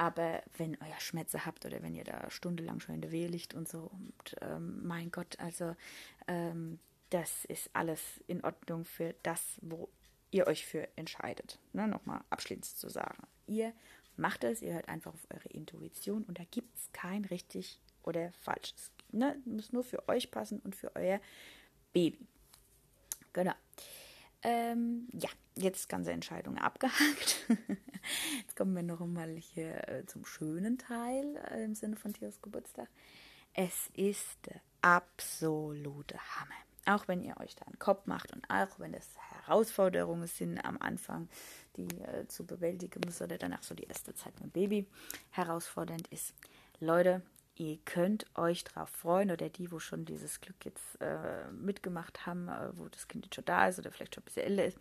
[0.02, 3.54] Aber wenn ihr Schmerzen habt oder wenn ihr da stundenlang schon in der Wehe liegt
[3.54, 5.76] und so, und, ähm, mein Gott, also
[6.28, 6.80] ähm,
[7.12, 9.90] das ist alles in Ordnung für das, wo
[10.32, 11.60] ihr euch für entscheidet.
[11.74, 13.28] Ne, Nochmal abschließend zu sagen.
[13.46, 13.74] Ihr
[14.18, 18.32] macht es, ihr hört einfach auf eure Intuition und da gibt es kein richtig oder
[18.32, 18.90] falsches.
[19.12, 19.40] Ne?
[19.46, 21.22] Muss nur für euch passen und für euer
[21.94, 22.26] Baby.
[23.34, 23.54] Genau.
[24.44, 27.46] Ähm, ja, jetzt ganze Entscheidung abgehakt.
[28.40, 32.42] jetzt kommen wir noch einmal hier äh, zum schönen Teil äh, im Sinne von Theos
[32.42, 32.90] Geburtstag.
[33.54, 36.56] Es ist der absolute Hammer.
[36.86, 39.08] Auch wenn ihr euch da einen Kopf macht und auch wenn es
[39.46, 41.30] Herausforderungen sind am Anfang,
[41.76, 44.88] die äh, zu bewältigen müssen oder danach so die erste Zeit mit dem Baby
[45.30, 46.34] herausfordernd ist.
[46.80, 47.22] Leute,
[47.56, 52.48] ihr könnt euch darauf freuen oder die, wo schon dieses Glück jetzt äh, mitgemacht haben,
[52.48, 54.78] äh, wo das Kind jetzt schon da ist oder vielleicht schon ein bisschen älter ist,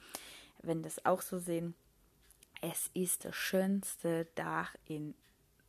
[0.63, 1.75] wenn das auch so sehen.
[2.63, 5.15] Es ist der schönste Tag in,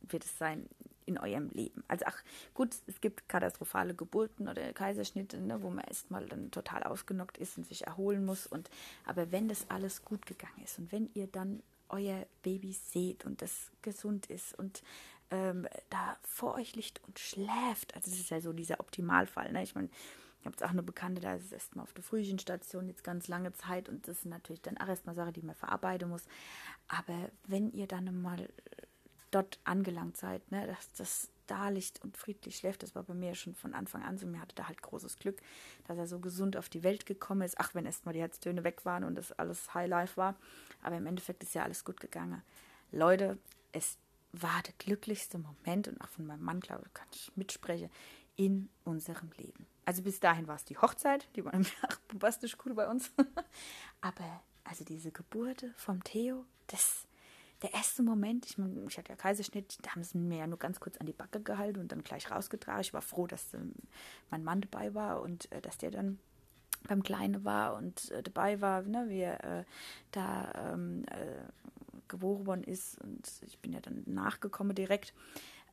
[0.02, 0.68] wird es sein,
[1.06, 1.82] in eurem Leben.
[1.88, 2.22] Also ach,
[2.54, 7.58] gut, es gibt katastrophale Geburten oder Kaiserschnitte, ne, wo man erstmal dann total ausgenockt ist
[7.58, 8.46] und sich erholen muss.
[8.46, 8.70] Und
[9.04, 13.42] aber wenn das alles gut gegangen ist und wenn ihr dann euer Baby seht und
[13.42, 14.82] das gesund ist und
[15.32, 17.94] ähm, da vor euch liegt und schläft.
[17.96, 19.50] Also das ist ja so dieser Optimalfall.
[19.52, 19.62] Ne?
[19.62, 19.88] Ich meine,
[20.42, 23.28] Ich habe jetzt auch eine Bekannte, da ist es erstmal auf der Frühchenstation jetzt ganz
[23.28, 26.24] lange Zeit und das ist natürlich dann auch erstmal Sache, die man verarbeiten muss.
[26.88, 28.48] Aber wenn ihr dann mal
[29.30, 33.36] dort angelangt seid, ne, dass das da liegt und friedlich schläft, das war bei mir
[33.36, 34.26] schon von Anfang an so.
[34.26, 35.40] Mir hatte da halt großes Glück,
[35.86, 37.58] dass er so gesund auf die Welt gekommen ist.
[37.58, 40.34] Ach, wenn erstmal die Herztöne weg waren und das alles Highlife war.
[40.82, 42.42] Aber im Endeffekt ist ja alles gut gegangen.
[42.90, 43.38] Leute,
[43.72, 43.96] es
[44.32, 47.90] war der glücklichste Moment und auch von meinem Mann, glaube ich, kann ich mitsprechen,
[48.36, 49.66] in unserem Leben.
[49.84, 53.12] Also bis dahin war es die Hochzeit, die war nämlich auch bombastisch cool bei uns.
[54.00, 57.06] Aber also diese Geburt vom Theo, das
[57.62, 60.58] der erste Moment, ich, mein, ich hatte ja Kaiserschnitt, da haben sie mir ja nur
[60.58, 62.80] ganz kurz an die Backe gehalten und dann gleich rausgetragen.
[62.80, 63.72] Ich war froh, dass ähm,
[64.30, 66.18] mein Mann dabei war und äh, dass der dann
[66.88, 69.64] beim Kleinen war und äh, dabei war, ne, wie er äh,
[70.10, 71.04] da ähm,
[72.12, 73.00] geboren worden ist.
[73.00, 75.12] Und ich bin ja dann nachgekommen direkt.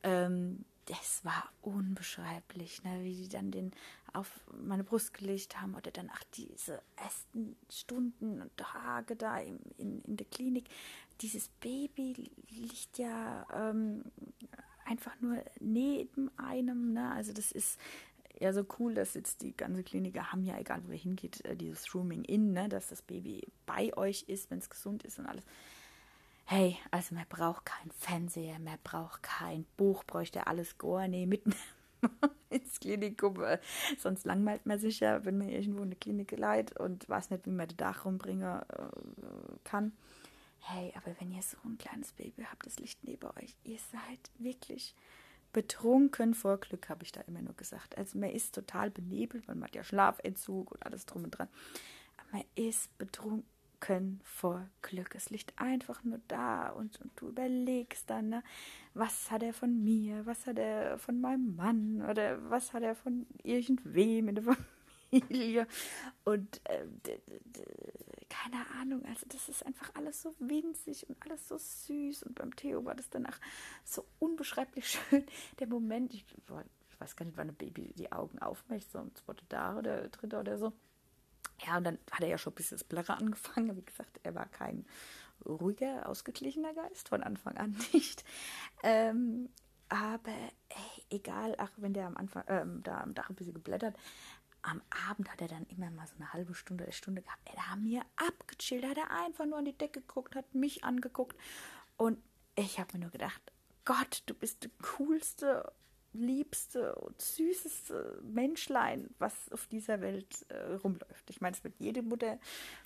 [0.04, 3.72] Ähm, das war unbeschreiblich, ne, wie die dann den
[4.12, 9.60] auf meine Brust gelegt haben oder dann auch diese ersten Stunden und Tage da in,
[9.78, 10.66] in, in der Klinik.
[11.22, 14.04] Dieses Baby liegt ja ähm,
[14.86, 16.94] einfach nur neben einem.
[16.94, 17.12] Ne?
[17.12, 17.80] Also das ist
[18.40, 21.56] ja so cool, dass jetzt die ganze Kliniker haben ja, egal wo ihr hingeht, äh,
[21.56, 22.68] dieses Rooming in, ne?
[22.68, 25.44] dass das Baby bei euch ist, wenn es gesund ist und alles.
[26.52, 31.54] Hey, also man braucht keinen Fernseher, man braucht kein Buch, bräuchte alles gar nicht mitten
[32.50, 33.38] ins Klinikum.
[34.00, 37.46] Sonst langweilt man sich ja, wenn man irgendwo in der Klinik leidet und weiß nicht,
[37.46, 39.92] wie man das Dach rumbringen äh, kann.
[40.58, 44.32] Hey, aber wenn ihr so ein kleines Baby habt, das liegt neben euch, ihr seid
[44.40, 44.96] wirklich
[45.54, 47.96] betrunken vor Glück, habe ich da immer nur gesagt.
[47.96, 51.48] Also man ist total benebelt, man hat ja Schlafentzug und alles drum und dran.
[52.18, 53.46] Aber man ist betrunken
[53.80, 55.16] können vor Glück.
[55.16, 58.44] Es liegt einfach nur da und, und du überlegst dann, ne,
[58.94, 62.96] was hat er von mir, was hat er von meinem Mann oder was hat er
[62.96, 64.44] von irgendwem in der
[65.10, 65.68] Familie?
[66.24, 66.86] Und äh,
[68.30, 72.24] keine Ahnung, also das ist einfach alles so winzig und alles so süß.
[72.24, 73.40] Und beim Theo war das danach
[73.84, 75.26] so unbeschreiblich schön,
[75.60, 76.26] der Moment, ich,
[76.90, 80.08] ich weiß gar nicht, wann ein Baby die Augen aufmacht, so ein zweiter Tag oder
[80.10, 80.74] dritter oder so
[81.66, 83.76] ja, und dann hat er ja schon ein bisschen das Blöre angefangen.
[83.76, 84.86] Wie gesagt, er war kein
[85.46, 88.24] ruhiger, ausgeglichener Geist, von Anfang an nicht.
[88.84, 89.50] Ähm,
[89.90, 90.32] aber
[90.70, 93.96] ey, egal, ach, wenn der am Anfang, ähm, da am Dach ein bisschen geblättert,
[94.62, 97.50] am Abend hat er dann immer mal so eine halbe Stunde, eine Stunde gehabt.
[97.56, 101.38] Er hat mir abgechillt, hat er einfach nur an die Decke geguckt, hat mich angeguckt.
[101.98, 102.22] Und
[102.56, 103.42] ich habe mir nur gedacht,
[103.86, 105.72] Gott, du bist der coolste
[106.14, 111.30] liebste und süßeste Menschlein, was auf dieser Welt äh, rumläuft.
[111.30, 112.40] Ich meine, es wird jede Mutter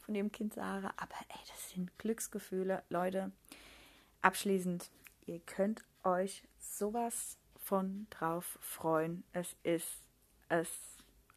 [0.06, 2.84] von ihrem Kind sagen, aber ey, das sind Glücksgefühle.
[2.90, 3.32] Leute,
[4.22, 4.90] abschließend,
[5.26, 9.24] ihr könnt euch sowas von drauf freuen.
[9.32, 10.04] Es ist
[10.50, 10.70] das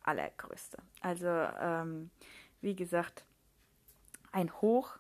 [0.03, 0.79] Allergrößte.
[1.01, 2.11] Also, ähm,
[2.61, 3.25] wie gesagt,
[4.33, 4.99] ein Hoch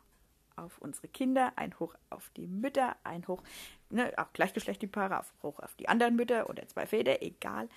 [0.56, 3.42] auf unsere Kinder, ein Hoch auf die Mütter, ein Hoch,
[3.90, 7.68] ne, auch gleichgeschlechtliche Paare, auf, hoch auf die anderen Mütter oder zwei Väter, egal.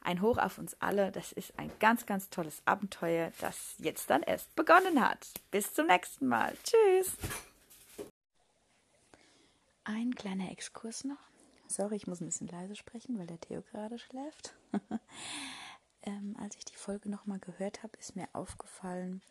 [0.00, 1.10] Ein Hoch auf uns alle.
[1.10, 5.26] Das ist ein ganz, ganz tolles Abenteuer, das jetzt dann erst begonnen hat.
[5.50, 6.56] Bis zum nächsten Mal.
[6.62, 7.16] Tschüss.
[9.84, 11.18] Ein kleiner Exkurs noch.
[11.66, 14.54] Sorry, ich muss ein bisschen leise sprechen, weil der Theo gerade schläft.
[16.02, 19.22] ähm, als ich die Folge nochmal gehört habe, ist mir aufgefallen,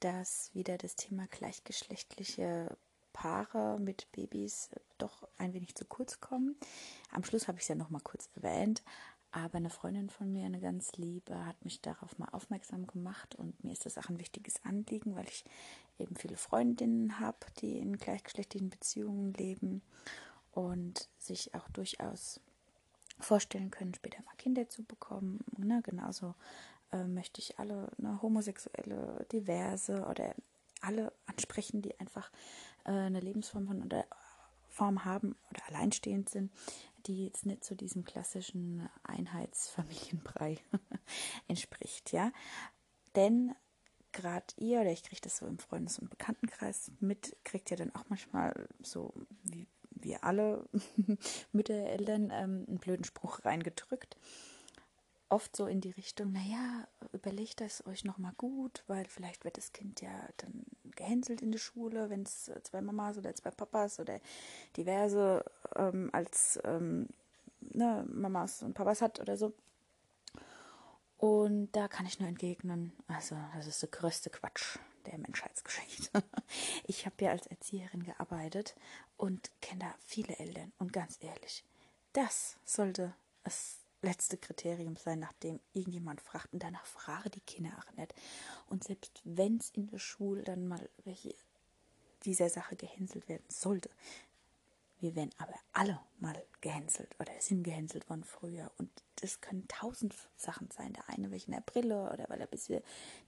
[0.00, 2.76] dass wieder das Thema gleichgeschlechtliche
[3.12, 6.56] Paare mit Babys doch ein wenig zu kurz kommen.
[7.10, 8.82] Am Schluss habe ich es ja noch mal kurz erwähnt,
[9.32, 13.62] aber eine Freundin von mir, eine ganz liebe, hat mich darauf mal aufmerksam gemacht und
[13.62, 15.44] mir ist das auch ein wichtiges Anliegen, weil ich
[15.98, 19.82] eben viele Freundinnen habe, die in gleichgeschlechtlichen Beziehungen leben
[20.52, 22.40] und sich auch durchaus
[23.20, 25.44] vorstellen können, später mal Kinder zu bekommen.
[25.58, 25.80] Ne?
[25.84, 26.34] Genauso
[26.90, 30.34] äh, möchte ich alle ne, Homosexuelle, Diverse oder
[30.80, 32.30] alle ansprechen, die einfach
[32.84, 34.04] äh, eine Lebensform von oder
[34.68, 36.52] Form haben oder alleinstehend sind,
[37.06, 40.58] die jetzt nicht zu diesem klassischen Einheitsfamilienbrei
[41.48, 42.32] entspricht, ja.
[43.16, 43.54] Denn
[44.12, 47.94] gerade ihr, oder ich kriege das so im Freundes- und Bekanntenkreis mit, kriegt ja dann
[47.94, 49.12] auch manchmal so
[49.42, 50.64] wie wir alle
[51.52, 54.16] Mütter, Eltern ähm, einen blöden Spruch reingedrückt
[55.30, 59.72] oft so in die Richtung, naja, überlegt das euch nochmal gut, weil vielleicht wird das
[59.72, 60.64] Kind ja dann
[60.96, 64.20] gehänselt in der Schule, wenn es zwei Mamas oder zwei Papas oder
[64.76, 65.44] diverse
[65.76, 67.08] ähm, als ähm,
[67.60, 69.54] ne, Mamas und Papas hat oder so.
[71.16, 76.22] Und da kann ich nur entgegnen, also das ist der größte Quatsch der Menschheitsgeschichte.
[76.84, 78.74] Ich habe ja als Erzieherin gearbeitet
[79.16, 81.64] und kenne da viele Eltern und ganz ehrlich,
[82.12, 83.14] das sollte
[83.44, 86.52] es letzte Kriterium sein, nachdem irgendjemand fragt.
[86.52, 88.14] Und danach frage die Kinder auch nicht.
[88.68, 91.34] Und selbst wenn es in der Schule dann mal welche
[92.24, 93.90] dieser Sache gehänselt werden sollte,
[95.00, 98.70] wir werden aber alle mal gehänselt oder sind gehänselt worden früher.
[98.76, 100.92] Und das können tausend Sachen sein.
[100.92, 102.82] Der eine wegen der Brille oder weil er ein bisschen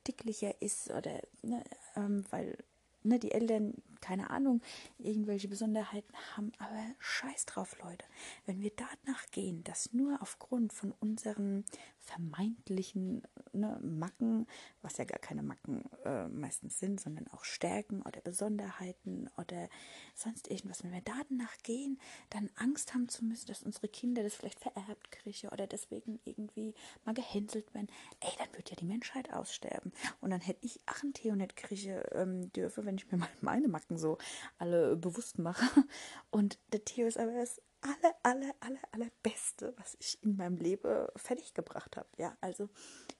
[0.06, 1.64] dicklicher ist oder ne,
[1.96, 2.58] ähm, weil
[3.02, 4.60] ne, die Eltern, keine Ahnung,
[4.98, 8.04] irgendwelche Besonderheiten haben, aber scheiß drauf, Leute.
[8.44, 11.64] Wenn wir danach gehen, dass nur aufgrund von unseren
[12.02, 13.22] vermeintlichen
[13.52, 14.46] ne, Macken,
[14.82, 19.68] was ja gar keine Macken äh, meistens sind, sondern auch Stärken oder Besonderheiten oder
[20.14, 21.98] sonst irgendwas, wenn wir danach gehen,
[22.30, 26.74] dann Angst haben zu müssen, dass unsere Kinder das vielleicht vererbt kriegen oder deswegen irgendwie
[27.04, 27.88] mal gehänselt werden,
[28.20, 29.92] ey, dann wird ja die Menschheit aussterben.
[30.20, 33.68] Und dann hätte ich ach ein Theonet kriege ähm, dürfe, wenn ich mir mal meine
[33.68, 34.18] Macken so
[34.58, 35.64] alle bewusst mache.
[36.30, 41.06] Und der Theo ist aber das aller, aller, aller, allerbeste, was ich in meinem Leben
[41.16, 42.08] fertig gebracht habe.
[42.16, 42.68] Ja, also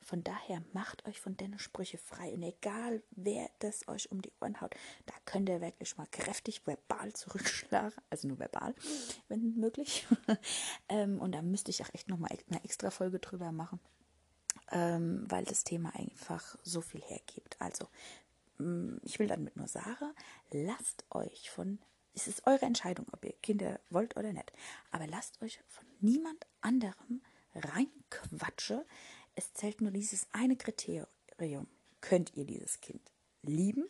[0.01, 2.33] von daher macht euch von den Sprüche frei.
[2.33, 4.75] Und egal, wer das euch um die Ohren haut,
[5.07, 8.01] da könnt ihr wirklich mal kräftig verbal zurückschlagen.
[8.09, 8.75] Also nur verbal,
[9.29, 10.07] wenn möglich.
[10.89, 13.81] ähm, und da müsste ich auch echt nochmal eine extra Folge drüber machen.
[14.71, 17.57] Ähm, weil das Thema einfach so viel hergibt.
[17.59, 17.89] Also,
[19.05, 20.13] ich will damit nur sagen,
[20.51, 21.79] lasst euch von
[22.15, 24.53] es ist eure Entscheidung, ob ihr Kinder wollt oder nicht.
[24.91, 27.23] Aber lasst euch von niemand anderem
[27.55, 28.87] reinquatsche.
[29.35, 31.67] Es zählt nur dieses eine Kriterium.
[32.01, 33.01] Könnt ihr dieses Kind
[33.43, 33.87] lieben,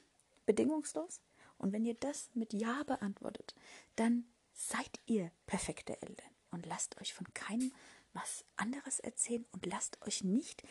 [0.47, 1.20] bedingungslos?
[1.59, 3.55] Und wenn ihr das mit Ja beantwortet,
[3.97, 6.31] dann seid ihr perfekte Eltern.
[6.51, 7.73] Und lasst euch von keinem
[8.12, 10.62] was anderes erzählen und lasst euch nicht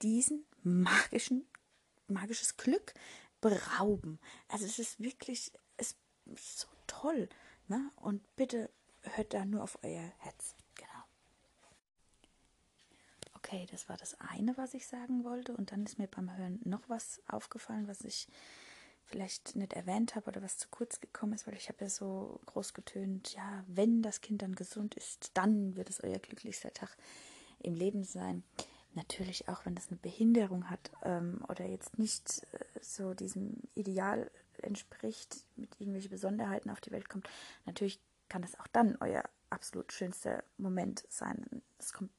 [0.00, 1.46] diesen magischen,
[2.06, 2.94] magisches Glück
[3.40, 4.18] berauben.
[4.48, 7.28] Also es ist wirklich, es ist so toll.
[7.68, 7.90] Ne?
[7.96, 8.70] Und bitte
[9.02, 10.54] hört da nur auf euer Herz.
[10.74, 11.04] Genau.
[13.34, 15.56] Okay, das war das eine, was ich sagen wollte.
[15.56, 18.28] Und dann ist mir beim Hören noch was aufgefallen, was ich
[19.04, 22.40] vielleicht nicht erwähnt habe oder was zu kurz gekommen ist, weil ich habe ja so
[22.46, 26.94] groß getönt, ja, wenn das Kind dann gesund ist, dann wird es euer glücklichster Tag
[27.60, 28.44] im Leben sein.
[28.94, 34.30] Natürlich auch, wenn das eine Behinderung hat ähm, oder jetzt nicht äh, so diesem Ideal
[34.62, 37.28] entspricht, mit irgendwelchen Besonderheiten auf die Welt kommt,
[37.64, 41.62] natürlich kann das auch dann euer absolut schönster Moment sein.
[41.78, 42.10] Es kommt,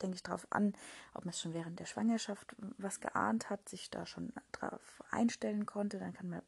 [0.00, 0.74] denke ich, darauf an,
[1.14, 5.66] ob man es schon während der Schwangerschaft was geahnt hat, sich da schon darauf einstellen
[5.66, 5.98] konnte.
[5.98, 6.42] Dann kann man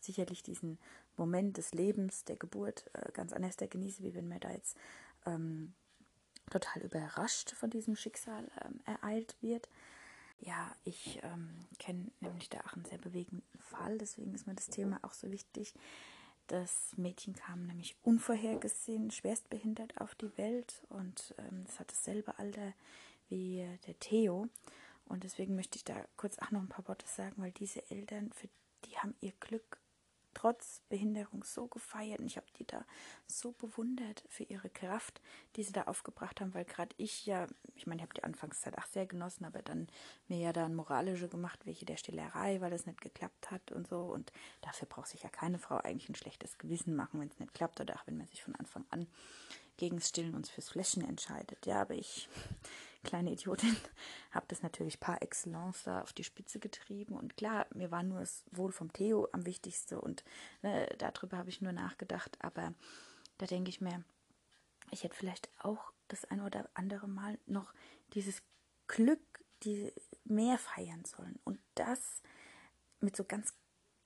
[0.00, 0.78] sicherlich diesen
[1.16, 4.76] Moment des Lebens, der Geburt, äh, ganz anders genießen, wie wenn man da jetzt
[5.24, 5.74] ähm,
[6.50, 9.68] total überrascht von diesem Schicksal ähm, ereilt wird.
[10.38, 14.66] Ja, ich ähm, kenne nämlich da auch einen sehr bewegenden Fall, deswegen ist mir das
[14.68, 15.74] Thema auch so wichtig.
[16.46, 22.72] Das Mädchen kam nämlich unvorhergesehen, schwerstbehindert auf die Welt und ähm, es hat dasselbe Alter
[23.28, 24.48] wie der Theo.
[25.06, 28.32] Und deswegen möchte ich da kurz auch noch ein paar Worte sagen, weil diese Eltern,
[28.32, 28.48] für
[28.84, 29.78] die haben ihr Glück
[30.36, 32.84] trotz Behinderung so gefeiert und ich habe die da
[33.26, 35.22] so bewundert für ihre Kraft,
[35.56, 38.76] die sie da aufgebracht haben, weil gerade ich ja, ich meine, ich habe die Anfangszeit
[38.76, 39.88] auch sehr genossen, aber dann
[40.28, 44.00] mir ja dann moralische gemacht, welche der Stillerei, weil es nicht geklappt hat und so
[44.00, 44.30] und
[44.60, 47.80] dafür braucht sich ja keine Frau eigentlich ein schlechtes Gewissen machen, wenn es nicht klappt
[47.80, 49.06] oder auch wenn man sich von Anfang an
[49.78, 51.64] gegen Stillen und fürs Flächen entscheidet.
[51.64, 52.28] Ja, aber ich
[53.06, 53.76] kleine Idiotin,
[54.30, 57.14] habe das natürlich par excellence da auf die Spitze getrieben.
[57.14, 60.24] Und klar, mir war nur das Wohl vom Theo am wichtigsten und
[60.62, 62.36] ne, darüber habe ich nur nachgedacht.
[62.40, 62.74] Aber
[63.38, 64.04] da denke ich mir,
[64.90, 67.72] ich hätte vielleicht auch das ein oder andere Mal noch
[68.12, 68.42] dieses
[68.86, 69.20] Glück
[69.62, 69.92] die
[70.24, 71.38] mehr feiern sollen.
[71.44, 72.22] Und das
[73.00, 73.54] mit so ganz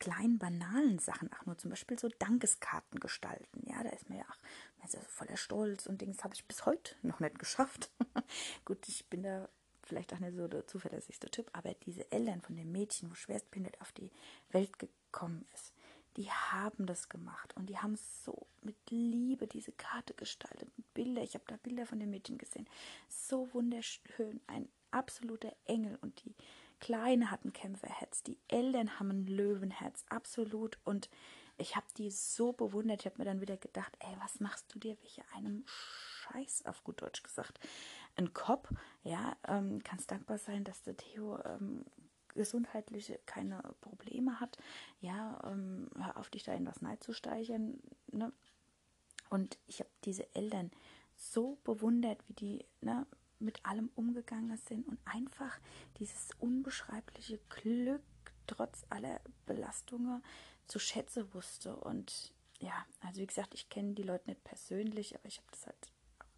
[0.00, 3.62] kleinen, banalen Sachen, auch nur zum Beispiel so Dankeskarten gestalten.
[3.68, 6.96] Ja, da ist mir ja auch also voller Stolz und Dings habe ich bis heute
[7.02, 7.90] noch nicht geschafft.
[8.64, 9.48] Gut, ich bin da
[9.84, 13.80] vielleicht auch nicht so der zuverlässigste Typ, aber diese Eltern von dem Mädchen, wo schwerstbehindert
[13.80, 14.10] auf die
[14.50, 15.74] Welt gekommen ist,
[16.16, 21.22] die haben das gemacht und die haben so mit Liebe diese Karte gestaltet, mit Bilder.
[21.22, 22.68] Ich habe da Bilder von dem Mädchen gesehen.
[23.08, 26.34] So wunderschön, ein absoluter Engel und die
[26.80, 30.78] Kleine hat ein Kämpferherz, die Eltern haben ein Löwenherz, absolut.
[30.84, 31.08] Und
[31.58, 33.00] ich habe die so bewundert.
[33.00, 36.82] Ich habe mir dann wieder gedacht, ey, was machst du dir welche einem Scheiß, auf
[36.84, 37.60] gut Deutsch gesagt,
[38.16, 38.70] ein Kopf,
[39.02, 41.84] ja, ähm, kannst dankbar sein, dass der Theo ähm,
[42.34, 44.56] gesundheitliche keine Probleme hat,
[45.00, 48.32] ja, ähm, hör auf dich da in was Neid zu steichern, ne?
[49.28, 50.72] Und ich habe diese Eltern
[51.16, 53.06] so bewundert, wie die, ne,
[53.40, 55.58] mit allem umgegangen sind und einfach
[55.98, 58.02] dieses unbeschreibliche Glück
[58.46, 60.22] trotz aller Belastungen
[60.66, 61.76] zu schätzen wusste.
[61.76, 65.66] Und ja, also wie gesagt, ich kenne die Leute nicht persönlich, aber ich habe das
[65.66, 65.92] halt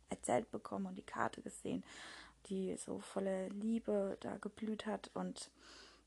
[0.08, 1.84] erzählt bekommen und die Karte gesehen,
[2.46, 5.10] die so voller Liebe da geblüht hat.
[5.14, 5.50] Und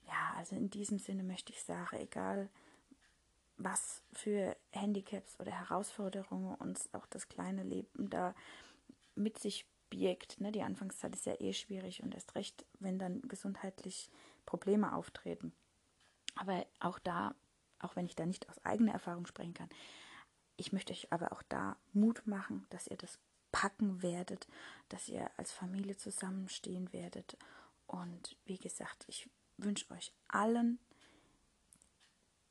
[0.08, 2.50] ja, also in diesem Sinne möchte ich sagen, egal
[3.58, 8.36] was für Handicaps oder Herausforderungen uns auch das kleine Leben da
[9.16, 10.40] mit sich birgt.
[10.42, 10.52] Ne?
[10.52, 14.10] Die Anfangszeit ist ja eh schwierig und erst recht, wenn dann gesundheitlich
[14.46, 15.54] Probleme auftreten.
[16.36, 17.36] Aber auch da,
[17.80, 19.70] auch wenn ich da nicht aus eigener Erfahrung sprechen kann,
[20.58, 23.20] ich möchte euch aber auch da Mut machen, dass ihr das
[23.52, 24.48] packen werdet,
[24.90, 27.38] dass ihr als Familie zusammenstehen werdet.
[27.88, 30.80] Und wie gesagt, ich wünsche euch allen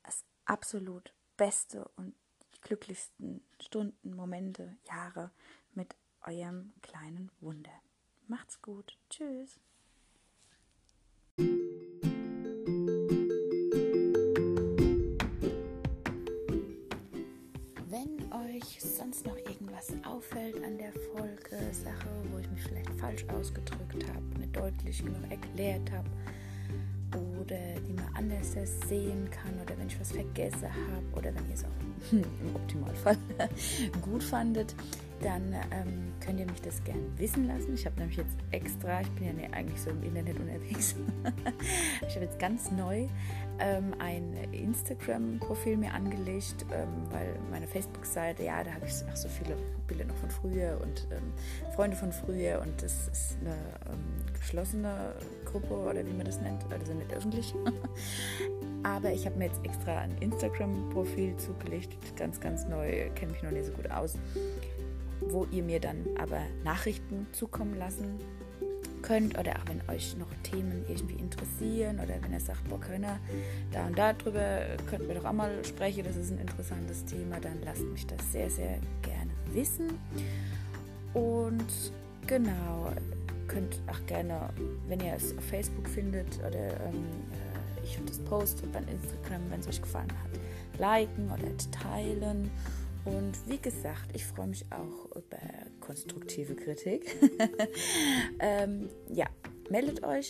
[0.03, 2.15] das absolut beste und
[2.61, 5.31] glücklichsten Stunden, Momente, Jahre
[6.25, 7.71] eurem kleinen Wunder.
[8.27, 8.97] Macht's gut.
[9.09, 9.59] Tschüss.
[17.87, 23.25] Wenn euch sonst noch irgendwas auffällt an der Folge, Sache, wo ich mich vielleicht falsch
[23.29, 26.09] ausgedrückt habe, nicht deutlich genug erklärt habe,
[27.39, 28.53] oder die man anders
[28.87, 33.17] sehen kann oder wenn ich was vergessen habe oder wenn ihr es auch im Optimalfall
[34.01, 34.75] gut fandet,
[35.21, 37.73] dann ähm, könnt ihr mich das gerne wissen lassen.
[37.73, 40.95] Ich habe nämlich jetzt extra, ich bin ja nicht eigentlich so im Internet unterwegs,
[42.07, 43.07] ich habe jetzt ganz neu
[43.59, 49.29] ähm, ein Instagram-Profil mir angelegt, ähm, weil meine Facebook-Seite, ja, da habe ich ach, so
[49.29, 49.55] viele
[49.87, 51.31] Bilder noch von früher und ähm,
[51.73, 53.55] Freunde von früher und das ist eine
[53.91, 55.13] ähm, geschlossene
[55.45, 57.55] Gruppe oder wie man das nennt, also nicht öffentlich.
[58.83, 63.51] Aber ich habe mir jetzt extra ein Instagram-Profil zugelegt, ganz, ganz neu, kenne mich noch
[63.51, 64.15] nicht so gut aus
[65.21, 68.19] wo ihr mir dann aber Nachrichten zukommen lassen
[69.01, 73.19] könnt oder auch wenn euch noch Themen irgendwie interessieren oder wenn ihr sagt, boah, können
[73.71, 77.39] da und da drüber, könnten wir doch auch mal sprechen, das ist ein interessantes Thema,
[77.39, 79.99] dann lasst mich das sehr, sehr gerne wissen.
[81.13, 81.91] Und
[82.25, 82.91] genau,
[83.47, 84.49] könnt auch gerne,
[84.87, 89.59] wenn ihr es auf Facebook findet oder ähm, äh, ich das poste bei Instagram, wenn
[89.59, 92.49] es euch gefallen hat, liken oder teilen.
[93.05, 95.37] Und wie gesagt, ich freue mich auch über
[95.79, 97.15] konstruktive Kritik.
[98.39, 99.27] ähm, ja,
[99.69, 100.29] meldet euch.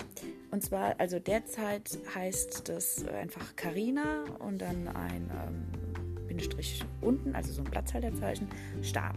[0.51, 7.53] Und zwar, also derzeit heißt das einfach Carina und dann ein ähm, Bindestrich unten, also
[7.53, 8.47] so ein Platzhalterzeichen,
[8.81, 9.15] Stab.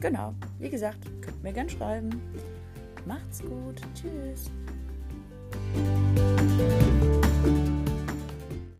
[0.00, 2.20] Genau, wie gesagt, könnt mir gern schreiben.
[3.06, 3.80] Macht's gut.
[3.94, 4.50] Tschüss.